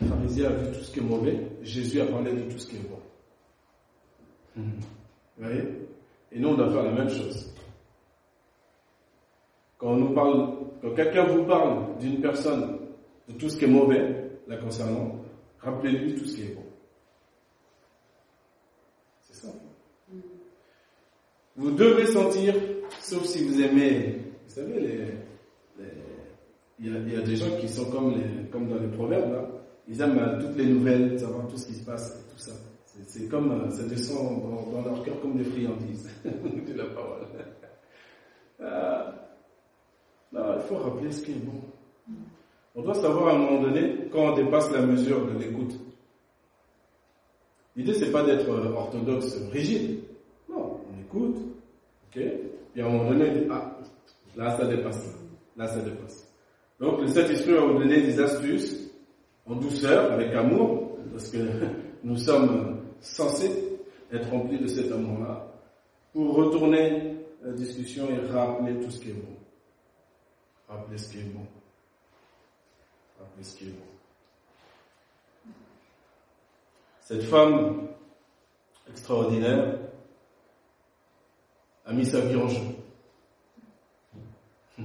Le 0.00 0.06
pharisien 0.06 0.48
a 0.48 0.52
vu 0.52 0.72
tout 0.72 0.84
ce 0.84 0.92
qui 0.92 0.98
est 1.00 1.02
mauvais, 1.02 1.38
Jésus 1.62 2.00
a 2.00 2.06
parlé 2.06 2.32
de 2.32 2.50
tout 2.50 2.58
ce 2.58 2.66
qui 2.66 2.76
est 2.76 2.88
bon. 2.88 2.98
Vous 4.56 5.44
voyez? 5.44 5.62
Et 6.32 6.38
nous, 6.38 6.48
on 6.48 6.54
doit 6.54 6.70
faire 6.70 6.84
la 6.84 6.92
même 6.92 7.08
chose. 7.10 7.52
Quand 9.78 9.92
on 9.92 9.96
nous 9.96 10.14
parle, 10.14 10.54
quand 10.82 10.94
quelqu'un 10.94 11.24
vous 11.24 11.44
parle 11.44 11.98
d'une 11.98 12.20
personne, 12.20 12.78
de 13.28 13.34
tout 13.34 13.48
ce 13.48 13.58
qui 13.58 13.64
est 13.64 13.68
mauvais 13.68 14.30
la 14.46 14.56
concernant, 14.56 15.16
rappelez-lui 15.60 16.14
tout 16.16 16.26
ce 16.26 16.36
qui 16.36 16.42
est 16.42 16.54
bon. 16.54 16.64
C'est 19.22 19.46
ça. 19.46 19.48
Vous 21.56 21.70
devez 21.72 22.06
sentir, 22.06 22.54
sauf 23.00 23.24
si 23.24 23.44
vous 23.44 23.60
aimez, 23.60 24.20
vous 24.46 24.54
savez, 24.54 24.80
les, 24.80 25.84
il, 26.78 27.12
y 27.12 27.16
a, 27.16 27.20
des 27.20 27.36
gens 27.36 27.56
qui 27.60 27.68
sont 27.68 27.90
comme, 27.90 28.14
les, 28.14 28.48
comme 28.50 28.68
dans 28.68 28.78
les 28.78 28.88
proverbes, 28.88 29.32
là. 29.32 29.59
Ils 29.90 30.00
aiment 30.00 30.18
euh, 30.18 30.40
toutes 30.40 30.56
les 30.56 30.66
nouvelles, 30.66 31.18
savoir 31.18 31.48
tout 31.48 31.56
ce 31.56 31.66
qui 31.66 31.74
se 31.74 31.84
passe, 31.84 32.24
tout 32.32 32.38
ça. 32.38 32.52
C'est 33.06 33.28
comme, 33.28 33.50
euh, 33.50 33.70
ça 33.70 33.82
descend 33.84 34.40
dans, 34.72 34.82
leur 34.82 35.02
cœur 35.02 35.20
comme 35.20 35.36
des 35.36 35.44
friandises 35.44 36.08
de 36.24 36.74
la 36.74 36.84
parole. 36.86 37.26
Euh, 38.60 39.10
il 40.32 40.62
faut 40.68 40.76
rappeler 40.76 41.10
ce 41.10 41.24
qui 41.24 41.32
est 41.32 41.42
bon. 41.42 41.60
On 42.76 42.82
doit 42.82 42.94
savoir 42.94 43.28
à 43.28 43.32
un 43.32 43.38
moment 43.38 43.62
donné 43.62 44.06
quand 44.12 44.32
on 44.32 44.36
dépasse 44.36 44.70
la 44.70 44.82
mesure 44.82 45.26
de 45.26 45.38
l'écoute. 45.38 45.74
L'idée, 47.74 47.94
c'est 47.94 48.12
pas 48.12 48.22
d'être 48.22 48.48
orthodoxe, 48.48 49.36
rigide. 49.50 50.02
Non, 50.48 50.80
on 50.88 51.00
écoute, 51.00 51.36
ok, 52.06 52.22
puis 52.72 52.82
à 52.82 52.86
un 52.86 52.90
moment 52.90 53.10
donné, 53.10 53.46
ah, 53.50 53.76
là, 54.36 54.56
ça 54.56 54.66
dépasse, 54.66 55.16
là, 55.56 55.66
ça 55.66 55.80
dépasse. 55.80 56.28
Donc, 56.78 57.00
le 57.00 57.08
Saint-Esprit 57.08 57.54
va 57.54 57.60
vous 57.62 57.78
donner 57.78 58.02
des 58.02 58.20
astuces, 58.20 58.89
en 59.46 59.56
douceur, 59.56 60.12
avec 60.12 60.34
amour, 60.34 60.96
parce 61.12 61.30
que 61.30 61.38
nous 62.04 62.16
sommes 62.16 62.82
censés 63.00 63.78
être 64.12 64.30
remplis 64.30 64.58
de 64.58 64.66
cet 64.66 64.90
amour-là, 64.92 65.46
pour 66.12 66.34
retourner 66.34 67.16
la 67.42 67.52
discussion 67.52 68.08
et 68.10 68.18
rappeler 68.26 68.78
tout 68.80 68.90
ce 68.90 69.00
qui 69.00 69.10
est 69.10 69.14
bon. 69.14 69.36
Rappeler 70.68 70.98
ce 70.98 71.12
qui 71.12 71.18
est 71.18 71.24
bon. 71.24 71.46
Rappeler 73.18 73.44
ce 73.44 73.56
qui 73.56 73.64
est 73.64 73.72
bon. 73.72 73.84
Cette 77.00 77.22
femme 77.24 77.88
extraordinaire 78.88 79.78
a 81.86 81.92
mis 81.92 82.06
sa 82.06 82.20
vie 82.20 82.36
en 82.36 82.48
jeu. 82.48 82.60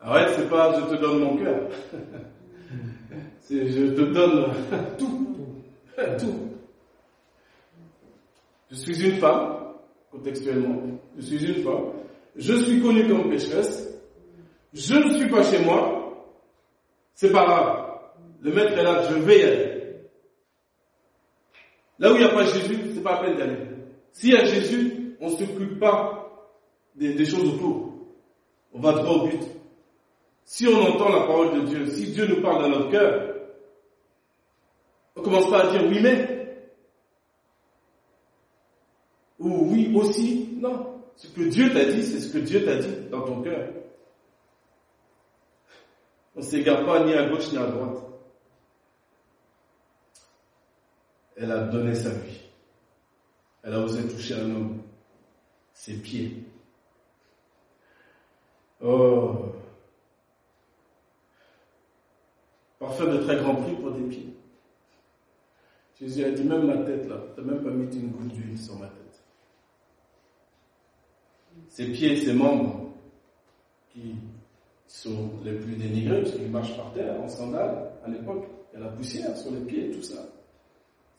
Arrête, 0.00 0.34
c'est 0.36 0.48
pas 0.48 0.80
je 0.80 0.86
te 0.94 1.00
donne 1.00 1.18
mon 1.20 1.36
cœur. 1.36 1.68
je 3.50 3.94
te 3.94 4.12
donne 4.12 4.52
tout. 4.98 5.26
Tout. 6.18 6.50
Je 8.70 8.74
suis 8.76 9.08
une 9.08 9.16
femme, 9.18 9.74
contextuellement. 10.10 10.82
Je 11.16 11.22
suis 11.22 11.44
une 11.44 11.62
femme. 11.62 11.92
Je 12.34 12.52
suis 12.54 12.82
connue 12.82 13.08
comme 13.08 13.30
pécheresse. 13.30 13.88
Je 14.74 14.94
ne 14.94 15.16
suis 15.16 15.28
pas 15.28 15.42
chez 15.42 15.64
moi. 15.64 16.26
C'est 17.14 17.32
pas 17.32 17.44
grave. 17.44 17.86
Le 18.42 18.52
maître 18.52 18.78
est 18.78 18.82
là, 18.82 19.08
je 19.08 19.14
vais 19.14 19.38
y 19.38 19.42
aller. 19.42 19.76
Là 21.98 22.12
où 22.12 22.16
il 22.16 22.18
n'y 22.18 22.24
a 22.24 22.28
pas 22.28 22.44
Jésus, 22.44 22.76
c'est 22.94 23.02
pas 23.02 23.22
la 23.22 23.28
peine 23.28 23.38
d'aller. 23.38 23.56
S'il 24.12 24.30
y 24.30 24.36
a 24.36 24.44
Jésus, 24.44 25.16
on 25.20 25.30
ne 25.30 25.36
s'occupe 25.36 25.78
pas 25.80 26.50
des, 26.94 27.14
des, 27.14 27.24
choses 27.24 27.54
autour. 27.54 27.94
On 28.74 28.80
va 28.80 28.92
droit 28.92 29.22
au 29.22 29.28
but. 29.28 29.40
Si 30.46 30.64
on 30.68 30.80
entend 30.80 31.08
la 31.08 31.26
parole 31.26 31.60
de 31.60 31.66
Dieu, 31.66 31.90
si 31.90 32.12
Dieu 32.12 32.24
nous 32.28 32.40
parle 32.40 32.62
dans 32.62 32.68
notre 32.68 32.90
cœur, 32.90 33.34
on 35.16 35.22
commence 35.22 35.50
pas 35.50 35.66
à 35.66 35.72
dire 35.72 35.84
oui 35.88 35.98
mais. 36.00 36.70
Ou 39.40 39.72
oui 39.72 39.92
aussi. 39.94 40.56
Non. 40.60 41.02
Ce 41.16 41.26
que 41.26 41.42
Dieu 41.42 41.72
t'a 41.72 41.86
dit, 41.86 42.04
c'est 42.04 42.20
ce 42.20 42.32
que 42.32 42.38
Dieu 42.38 42.64
t'a 42.64 42.76
dit 42.76 43.08
dans 43.10 43.22
ton 43.22 43.42
cœur. 43.42 43.70
On 46.36 46.40
ne 46.40 46.44
s'égare 46.44 46.86
pas 46.86 47.04
ni 47.04 47.12
à 47.12 47.28
gauche 47.28 47.50
ni 47.50 47.58
à 47.58 47.66
droite. 47.66 48.04
Elle 51.36 51.50
a 51.50 51.64
donné 51.64 51.94
sa 51.94 52.10
vie. 52.10 52.40
Elle 53.64 53.74
a 53.74 53.80
osé 53.80 54.06
toucher 54.06 54.34
un 54.34 54.54
homme. 54.54 54.82
Ses 55.72 55.94
pieds. 55.94 56.44
Oh. 58.80 59.55
Parfait 62.86 63.10
de 63.10 63.16
très 63.16 63.36
grand 63.38 63.56
prix 63.56 63.74
pour 63.74 63.90
des 63.90 64.02
pieds. 64.02 64.28
Jésus 65.98 66.22
a 66.22 66.30
dit 66.30 66.44
même 66.44 66.66
ma 66.66 66.76
tête 66.84 67.08
là, 67.08 67.20
tu 67.34 67.40
n'as 67.40 67.52
même 67.52 67.64
pas 67.64 67.70
mis 67.70 67.92
une 67.96 68.10
goutte 68.10 68.28
d'huile 68.28 68.56
sur 68.56 68.78
ma 68.78 68.86
tête. 68.86 69.24
Ses 71.68 71.90
pieds, 71.90 72.20
ses 72.20 72.32
membres, 72.32 72.92
qui 73.92 74.14
sont 74.86 75.30
les 75.42 75.54
plus 75.54 75.74
dénigrés, 75.74 76.22
parce 76.22 76.36
qu'ils 76.36 76.48
marchent 76.48 76.76
par 76.76 76.92
terre 76.92 77.20
en 77.20 77.28
sandales 77.28 77.90
à 78.04 78.08
l'époque, 78.08 78.44
il 78.72 78.78
y 78.78 78.82
a 78.82 78.84
la 78.84 78.92
poussière 78.92 79.36
sur 79.36 79.50
les 79.50 79.62
pieds 79.62 79.90
et 79.90 79.90
tout 79.90 80.02
ça. 80.02 80.24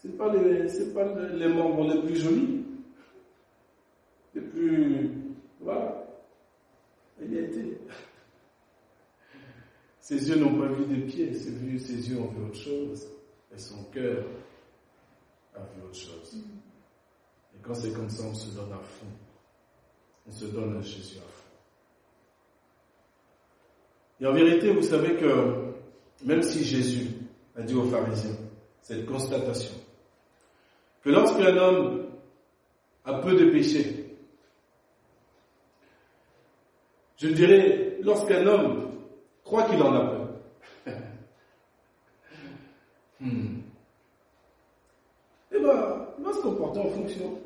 Ce 0.02 0.08
pas 0.08 0.30
pas 0.30 0.36
les 1.34 1.48
membres 1.50 1.94
les 1.94 2.02
plus 2.02 2.16
jolis, 2.16 2.64
les 4.34 4.42
plus, 4.42 5.12
voilà. 5.60 6.06
Il 7.22 7.34
y 7.34 7.40
a 7.40 7.42
été. 7.42 7.78
Ses 10.08 10.30
yeux 10.30 10.38
n'ont 10.38 10.58
pas 10.58 10.68
vu 10.68 10.86
des 10.86 11.02
pieds, 11.02 11.34
ses 11.34 12.10
yeux 12.10 12.18
ont 12.18 12.28
vu 12.28 12.46
autre 12.46 12.56
chose, 12.56 13.10
et 13.54 13.58
son 13.58 13.84
cœur 13.92 14.24
a 15.54 15.60
vu 15.60 15.82
autre 15.84 16.00
chose. 16.00 16.34
Et 17.54 17.58
quand 17.62 17.74
c'est 17.74 17.92
comme 17.92 18.10
ça, 18.10 18.24
on 18.24 18.34
se 18.34 18.56
donne 18.56 18.72
à 18.72 18.80
fond. 18.80 19.06
On 20.26 20.32
se 20.32 20.46
donne 20.46 20.78
à 20.78 20.82
Jésus 20.82 21.18
à 21.18 21.28
fond. 21.30 21.50
Et 24.22 24.28
en 24.28 24.32
vérité, 24.32 24.72
vous 24.72 24.82
savez 24.82 25.18
que 25.18 25.74
même 26.24 26.42
si 26.42 26.64
Jésus 26.64 27.10
a 27.58 27.64
dit 27.64 27.76
aux 27.76 27.90
pharisiens 27.90 28.38
cette 28.82 29.06
constatation, 29.06 29.76
que 31.02 31.10
lorsqu'un 31.10 31.58
homme 31.58 32.08
a 33.04 33.16
peu 33.16 33.36
de 33.36 33.52
péché, 33.52 34.06
je 37.18 37.28
dirais, 37.28 37.98
lorsqu'un 38.02 38.48
homme 38.48 38.87
croit 39.48 39.64
qu'il 39.64 39.82
en 39.82 39.96
a 39.96 40.06
peu, 40.06 40.92
hmm, 43.22 43.62
eh 45.54 45.60
bien, 45.60 46.08
il 46.18 46.24
va 46.26 46.34
se 46.34 46.42
comporter 46.42 46.80
en 46.80 46.90
fonction. 46.90 47.40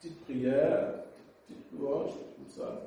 Petite 0.00 0.20
prière, 0.20 0.94
petite 1.48 1.72
louange, 1.72 2.12
tout 2.12 2.60
ça, 2.60 2.86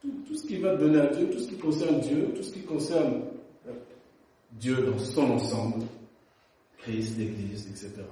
tout, 0.00 0.08
tout, 0.24 0.34
ce 0.36 0.46
qui 0.46 0.58
va 0.58 0.76
donner 0.76 1.00
à 1.00 1.06
Dieu, 1.08 1.28
tout 1.30 1.40
ce 1.40 1.48
qui 1.48 1.58
concerne 1.58 1.98
Dieu, 1.98 2.32
tout 2.36 2.44
ce 2.44 2.52
qui 2.52 2.62
concerne 2.62 3.24
Dieu 4.52 4.86
dans 4.86 4.98
son 5.00 5.32
ensemble, 5.32 5.84
Christ, 6.78 7.18
l'Église, 7.18 7.66
etc. 7.68 8.04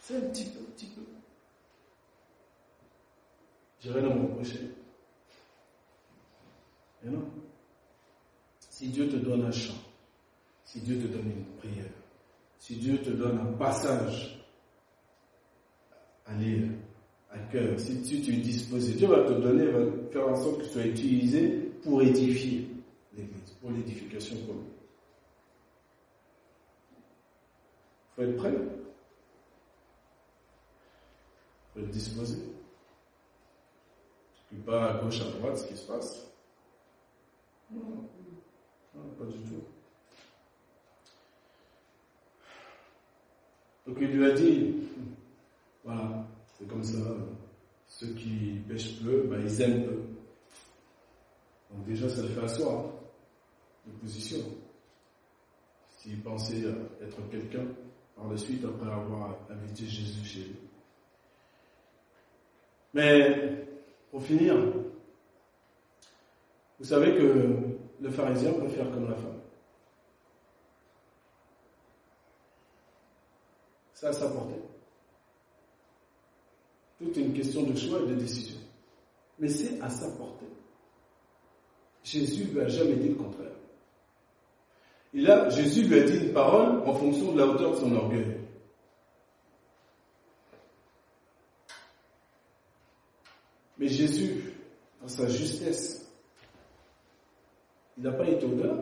C'est 0.00 0.16
un 0.16 0.20
petit 0.22 0.46
peu, 0.46 0.58
un 0.58 0.72
petit 0.72 0.86
peu. 0.86 1.02
J'irai 3.80 4.02
dans 4.02 4.16
mon 4.16 4.26
prochain. 4.34 4.66
Non. 7.04 7.24
Si 8.58 8.88
Dieu 8.88 9.08
te 9.08 9.16
donne 9.16 9.44
un 9.44 9.52
chant, 9.52 9.74
si 10.64 10.80
Dieu 10.80 10.98
te 10.98 11.06
donne 11.06 11.30
une 11.30 11.44
prière, 11.58 11.90
si 12.58 12.76
Dieu 12.76 12.98
te 12.98 13.10
donne 13.10 13.38
un 13.38 13.52
passage 13.52 14.44
à 16.26 16.34
lire, 16.34 16.68
à 17.30 17.38
cœur, 17.38 17.78
si 17.78 18.02
tu, 18.02 18.20
tu 18.20 18.34
es 18.34 18.36
disposé, 18.38 18.94
Dieu 18.94 19.06
va 19.08 19.22
te 19.24 19.32
donner, 19.32 19.66
va 19.66 19.80
faire 20.10 20.28
en 20.28 20.36
sorte 20.36 20.58
que 20.58 20.64
ce 20.64 20.72
soit 20.72 20.86
utilisé 20.86 21.48
pour 21.82 22.02
édifier 22.02 22.68
l'Église, 23.16 23.52
pour 23.60 23.70
l'édification 23.70 24.36
commune. 24.46 24.64
Il 28.10 28.14
faut 28.14 28.22
être 28.22 28.36
prêt. 28.36 28.54
Faut 31.74 31.80
être 31.80 31.90
disposé. 31.90 32.38
Tu 34.48 34.56
ne 34.56 34.62
pas 34.62 34.92
à 34.92 35.02
gauche, 35.02 35.20
à 35.20 35.30
droite 35.38 35.58
ce 35.58 35.66
qui 35.66 35.76
se 35.76 35.86
passe. 35.86 36.28
Non, 37.70 38.08
pas 39.18 39.24
du 39.26 39.38
tout. 39.40 39.64
Donc 43.86 43.96
il 44.00 44.08
lui 44.08 44.24
a 44.24 44.32
dit, 44.32 44.74
voilà, 45.84 46.26
c'est 46.56 46.66
comme 46.68 46.84
ça, 46.84 46.98
ceux 47.86 48.14
qui 48.14 48.60
pêchent 48.68 49.02
peu, 49.02 49.22
ben, 49.28 49.40
ils 49.44 49.60
aiment 49.60 49.84
peu. 49.84 50.02
Donc 51.70 51.86
déjà, 51.86 52.08
ça 52.08 52.22
le 52.22 52.28
fait 52.28 52.44
asseoir, 52.44 52.84
de 53.86 53.92
position. 54.00 54.38
S'il 55.96 56.22
pensait 56.22 56.64
être 57.02 57.28
quelqu'un, 57.30 57.66
par 58.16 58.28
la 58.28 58.36
suite, 58.36 58.64
après 58.64 58.90
avoir 58.90 59.36
invité 59.50 59.86
Jésus 59.86 60.24
chez 60.24 60.40
lui. 60.40 60.56
Mais, 62.94 63.66
pour 64.10 64.22
finir, 64.22 64.56
vous 66.78 66.84
savez 66.84 67.14
que 67.14 67.76
le 68.00 68.10
pharisien 68.10 68.52
peut 68.52 68.68
faire 68.68 68.90
comme 68.90 69.08
la 69.08 69.16
femme. 69.16 69.40
Ça 73.94 74.08
à 74.08 74.12
sa 74.12 74.28
portée. 74.28 74.62
Tout 76.98 77.10
est 77.18 77.22
une 77.22 77.32
question 77.32 77.62
de 77.64 77.76
choix 77.76 78.00
et 78.00 78.06
de 78.06 78.14
décision. 78.14 78.58
Mais 79.40 79.48
c'est 79.48 79.80
à 79.80 79.90
sa 79.90 80.08
portée. 80.10 80.46
Jésus 82.04 82.44
ne 82.46 82.50
lui 82.52 82.60
a 82.60 82.68
jamais 82.68 82.94
dit 82.94 83.08
le 83.08 83.14
contraire. 83.16 83.50
Et 85.14 85.20
là, 85.20 85.48
Jésus 85.48 85.82
lui 85.82 85.98
a 85.98 86.04
dit 86.04 86.26
une 86.26 86.32
parole 86.32 86.86
en 86.86 86.94
fonction 86.94 87.32
de 87.32 87.38
la 87.38 87.46
hauteur 87.46 87.72
de 87.72 87.76
son 87.76 87.94
orgueil. 87.94 88.36
Mais 93.78 93.88
Jésus, 93.88 94.52
dans 95.00 95.08
sa 95.08 95.28
justesse, 95.28 96.07
il 97.98 98.04
n'a 98.04 98.12
pas 98.12 98.28
été 98.28 98.46
au-delà. 98.46 98.74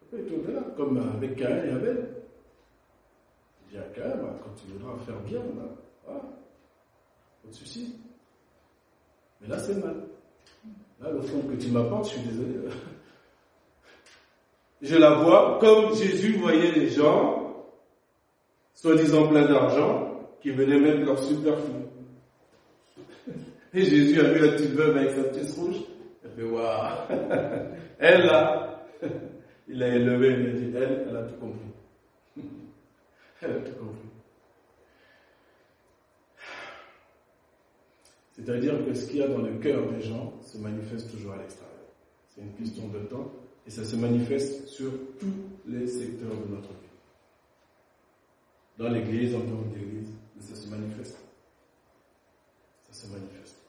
Il 0.00 0.04
n'a 0.04 0.10
pas 0.10 0.18
été 0.18 0.36
au-delà, 0.36 0.60
comme 0.76 0.96
avec 0.96 1.36
Caïn 1.36 1.64
et 1.64 1.70
Abel. 1.70 2.08
Il 3.62 3.72
dit 3.72 3.78
à 3.78 3.88
Caïn, 3.88 4.16
bah, 4.16 4.36
quand 4.44 4.54
tu 4.54 4.68
voudras 4.72 4.96
faire 4.98 5.20
bien, 5.22 5.40
bah, 5.40 5.74
voilà, 6.04 6.20
pas 6.20 7.48
de 7.48 7.52
souci. 7.52 7.96
Mais 9.40 9.48
là, 9.48 9.58
c'est 9.58 9.74
mal. 9.74 9.96
Là, 11.00 11.10
le 11.10 11.20
fond 11.20 11.40
que 11.42 11.56
tu 11.56 11.68
m'apportes, 11.70 12.04
je 12.04 12.10
suis 12.10 12.28
désolé. 12.28 12.54
Je 14.82 14.96
la 14.96 15.14
vois 15.16 15.58
comme 15.60 15.94
Jésus 15.94 16.38
voyait 16.38 16.72
les 16.72 16.88
gens, 16.88 17.66
soi-disant 18.74 19.28
pleins 19.28 19.46
d'argent, 19.46 20.30
qui 20.40 20.52
venaient 20.52 20.80
mettre 20.80 21.04
leur 21.04 21.18
superflu. 21.22 21.89
Et 23.72 23.84
Jésus 23.84 24.20
a 24.20 24.32
vu 24.32 24.40
la 24.40 24.52
petite 24.52 24.72
veuve 24.72 24.96
avec 24.96 25.10
sa 25.12 25.22
petite 25.24 25.54
rouge. 25.56 25.76
A 26.24 26.28
fait, 26.28 26.42
waouh! 26.42 26.96
Elle, 27.98 28.26
là, 28.26 28.86
il 29.68 29.82
a 29.82 29.94
élevé, 29.94 30.36
il 30.40 30.46
a 30.46 30.52
dit, 30.52 30.76
elle, 30.76 31.06
elle 31.08 31.16
a 31.16 31.22
tout 31.22 31.36
compris. 31.36 32.36
Elle 33.42 33.52
a 33.52 33.60
tout 33.60 33.72
compris. 33.72 34.10
C'est-à-dire 38.32 38.84
que 38.84 38.94
ce 38.94 39.06
qu'il 39.06 39.18
y 39.18 39.22
a 39.22 39.28
dans 39.28 39.42
le 39.42 39.58
cœur 39.58 39.90
des 39.92 40.00
gens 40.00 40.32
se 40.40 40.56
manifeste 40.56 41.10
toujours 41.10 41.34
à 41.34 41.38
l'extérieur. 41.38 41.70
C'est 42.28 42.40
une 42.40 42.54
question 42.54 42.88
de 42.88 43.00
temps 43.00 43.30
et 43.66 43.70
ça 43.70 43.84
se 43.84 43.96
manifeste 43.96 44.66
sur 44.68 44.90
tous 45.18 45.34
les 45.66 45.86
secteurs 45.86 46.30
de 46.30 46.54
notre 46.54 46.70
vie. 46.70 46.88
Dans 48.78 48.88
l'église, 48.88 49.34
en 49.34 49.40
tant 49.40 49.62
qu'église, 49.74 50.08
mais 50.34 50.42
ça 50.42 50.54
se 50.54 50.68
manifeste. 50.68 51.18
Ça 52.90 53.06
se 53.06 53.12
manifeste. 53.12 53.59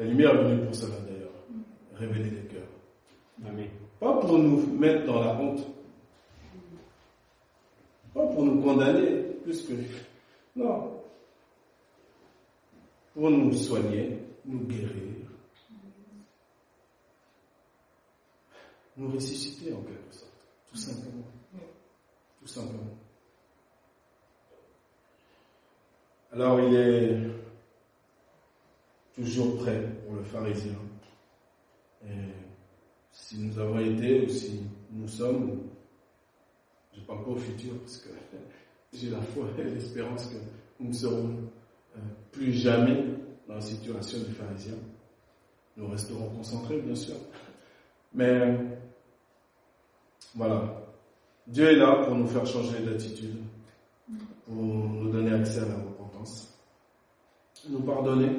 La 0.00 0.06
lumière 0.06 0.34
est 0.34 0.44
venue 0.44 0.64
pour 0.64 0.74
cela 0.74 0.96
d'ailleurs, 1.00 1.28
révéler 1.92 2.30
les 2.30 2.46
cœurs. 2.48 2.66
Amen. 3.46 3.68
Pas 4.00 4.14
pour 4.14 4.38
nous 4.38 4.66
mettre 4.78 5.04
dans 5.04 5.20
la 5.20 5.38
honte, 5.38 5.60
pas 8.14 8.26
pour 8.28 8.42
nous 8.42 8.62
condamner 8.62 9.24
plus 9.42 9.60
que. 9.60 9.74
Non, 10.56 11.02
pour 13.12 13.30
nous 13.30 13.52
soigner, 13.52 14.18
nous 14.46 14.60
guérir, 14.60 15.28
nous 18.96 19.10
ressusciter 19.12 19.74
en 19.74 19.82
quelque 19.82 20.14
sorte, 20.14 20.32
tout 20.70 20.78
simplement. 20.78 21.26
Tout 22.40 22.46
simplement. 22.46 22.96
Alors 26.32 26.58
il 26.58 26.74
est 26.74 27.49
toujours 29.20 29.56
prêt 29.58 29.82
pour 30.04 30.14
le 30.14 30.22
pharisien. 30.22 30.74
Et 32.04 32.32
si 33.12 33.38
nous 33.38 33.58
avons 33.58 33.78
été 33.78 34.22
ou 34.22 34.28
si 34.28 34.62
nous 34.90 35.08
sommes, 35.08 35.60
je 36.94 37.00
ne 37.00 37.04
parle 37.04 37.24
pas 37.24 37.30
au 37.30 37.36
futur 37.36 37.78
parce 37.80 37.98
que 37.98 38.08
j'ai 38.92 39.10
la 39.10 39.20
foi 39.20 39.46
et 39.58 39.64
l'espérance 39.64 40.26
que 40.26 40.36
nous 40.82 40.92
serons 40.92 41.36
euh, 41.96 42.00
plus 42.32 42.52
jamais 42.52 43.04
dans 43.46 43.54
la 43.54 43.60
situation 43.60 44.18
du 44.20 44.32
pharisien. 44.32 44.74
Nous 45.76 45.88
resterons 45.88 46.30
concentrés, 46.30 46.80
bien 46.80 46.94
sûr. 46.94 47.14
Mais 48.14 48.56
voilà. 50.34 50.76
Dieu 51.46 51.68
est 51.70 51.76
là 51.76 52.04
pour 52.04 52.14
nous 52.14 52.26
faire 52.26 52.46
changer 52.46 52.80
d'attitude, 52.80 53.36
pour 54.46 54.54
nous 54.54 55.10
donner 55.10 55.32
accès 55.32 55.60
à 55.60 55.66
la 55.66 55.74
repentance, 55.74 56.58
nous 57.68 57.80
pardonner. 57.80 58.30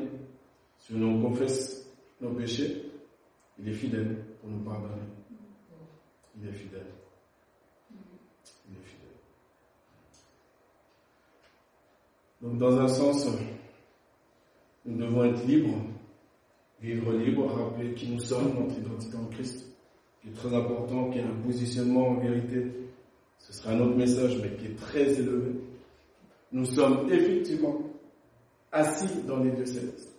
Si 0.92 0.98
nous 0.98 1.22
confesse 1.22 1.90
nos 2.20 2.32
péchés, 2.32 2.84
il 3.58 3.70
est 3.70 3.74
fidèle 3.74 4.26
pour 4.42 4.50
nous 4.50 4.60
pardonner. 4.60 5.04
Il 6.38 6.50
est 6.50 6.52
fidèle. 6.52 6.88
Il 7.90 8.76
est 8.76 8.84
fidèle. 8.84 9.16
Donc 12.42 12.58
dans 12.58 12.78
un 12.78 12.90
sens, 12.90 13.26
nous 14.84 14.98
devons 14.98 15.24
être 15.24 15.46
libres, 15.46 15.78
vivre 16.82 17.14
libre, 17.14 17.46
rappeler 17.46 17.94
qui 17.94 18.10
nous 18.10 18.20
sommes, 18.20 18.54
notre 18.60 18.78
identité 18.78 19.16
en 19.16 19.28
Christ, 19.28 19.66
qui 20.22 20.28
est 20.28 20.34
très 20.34 20.54
important, 20.54 21.10
qui 21.10 21.20
est 21.20 21.24
un 21.24 21.42
positionnement 21.46 22.10
en 22.10 22.16
vérité. 22.16 22.70
Ce 23.38 23.54
sera 23.54 23.72
un 23.72 23.80
autre 23.80 23.96
message, 23.96 24.42
mais 24.42 24.58
qui 24.58 24.66
est 24.66 24.76
très 24.76 25.10
élevé. 25.14 25.54
Nous 26.52 26.66
sommes 26.66 27.10
effectivement 27.10 27.80
assis 28.74 29.24
dans 29.26 29.38
les 29.38 29.52
deux 29.52 29.66
célestes, 29.66 30.11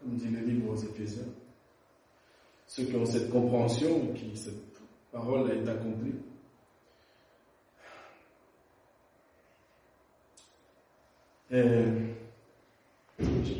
comme 0.00 0.16
dit 0.16 0.28
le 0.28 0.40
livre 0.40 0.70
aux 0.70 0.76
Éphésiens. 0.76 1.28
Ceux 2.66 2.84
qui 2.84 2.96
ont 2.96 3.06
cette 3.06 3.30
compréhension, 3.30 4.12
qui 4.14 4.36
cette 4.36 4.78
parole 5.12 5.50
est 5.50 5.68
accomplie, 5.68 6.14
j'ai 11.50 11.60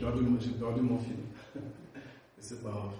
perdu, 0.00 0.24
perdu, 0.59 0.80
mon 0.80 0.99
fil. 0.99 1.16
c'est 2.38 2.62
pas 2.62 2.70
grave. 2.70 2.93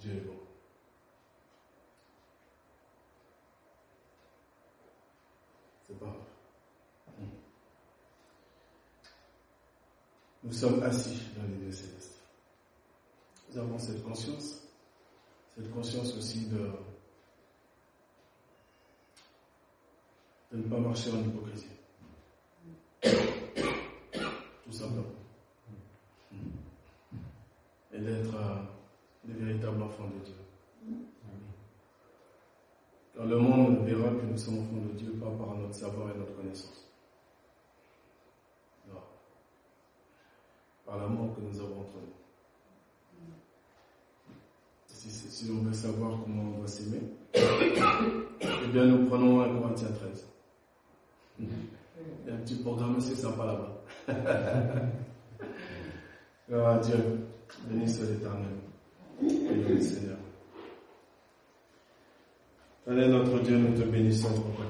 Dieu 0.00 0.12
est 0.12 0.26
bon. 0.26 0.34
C'est 5.86 5.98
pas 5.98 6.06
grave. 6.06 6.39
Nous 10.50 10.56
sommes 10.56 10.82
assis 10.82 11.16
dans 11.36 11.44
les 11.44 11.64
lieux 11.64 11.70
célestes. 11.70 12.20
Nous 13.52 13.58
avons 13.58 13.78
cette 13.78 14.02
conscience, 14.02 14.64
cette 15.54 15.70
conscience 15.72 16.12
aussi 16.16 16.48
de 16.48 16.72
ne 20.52 20.62
pas 20.62 20.78
marcher 20.80 21.12
en 21.12 21.20
hypocrisie. 21.20 21.68
Tout 23.00 24.72
simplement. 24.72 25.04
Et 27.92 28.00
d'être 28.00 28.34
euh, 28.34 28.56
des 29.26 29.34
véritables 29.34 29.80
enfants 29.84 30.08
de 30.08 30.24
Dieu. 30.24 30.34
Car 33.14 33.24
le 33.24 33.38
monde 33.38 33.84
verra 33.86 34.10
que 34.10 34.26
nous 34.26 34.36
sommes 34.36 34.58
enfants 34.58 34.84
de 34.92 34.98
Dieu 34.98 35.12
pas 35.12 35.30
par 35.30 35.54
notre 35.54 35.76
savoir 35.76 36.10
et 36.10 36.18
notre 36.18 36.34
connaissance. 36.34 36.90
Non. 38.88 39.00
Par 40.90 40.98
que 41.16 41.40
nous 41.40 41.60
avons 41.60 41.80
entre 41.80 41.94
nous. 41.96 42.14
Si, 44.86 45.50
on 45.50 45.62
veut 45.64 45.72
savoir 45.72 46.18
comment 46.22 46.42
on 46.54 46.58
doit 46.58 46.68
s'aimer, 46.68 47.00
eh 47.34 48.68
bien 48.72 48.84
nous 48.84 49.06
prenons 49.08 49.40
1 49.40 49.58
Corinthiens 49.58 49.88
13. 49.88 50.26
Il 51.38 51.46
y 52.26 52.30
a 52.30 52.34
un 52.34 52.38
petit 52.38 52.56
programme 52.56 52.96
assez 52.96 53.14
sympa 53.14 53.46
là-bas. 53.46 53.82
Gloire 56.48 56.76
à 56.76 56.78
Dieu. 56.80 56.96
Béni 57.68 57.86
l'éternel. 57.86 58.56
Béni 59.20 59.64
le 59.68 59.80
Seigneur. 59.80 60.18
Allez, 62.86 63.08
notre 63.08 63.38
Dieu, 63.40 63.56
nous 63.56 63.76
te 63.78 63.82
bénissons 63.86 64.32
pour 64.32 64.56
ta 64.56 64.64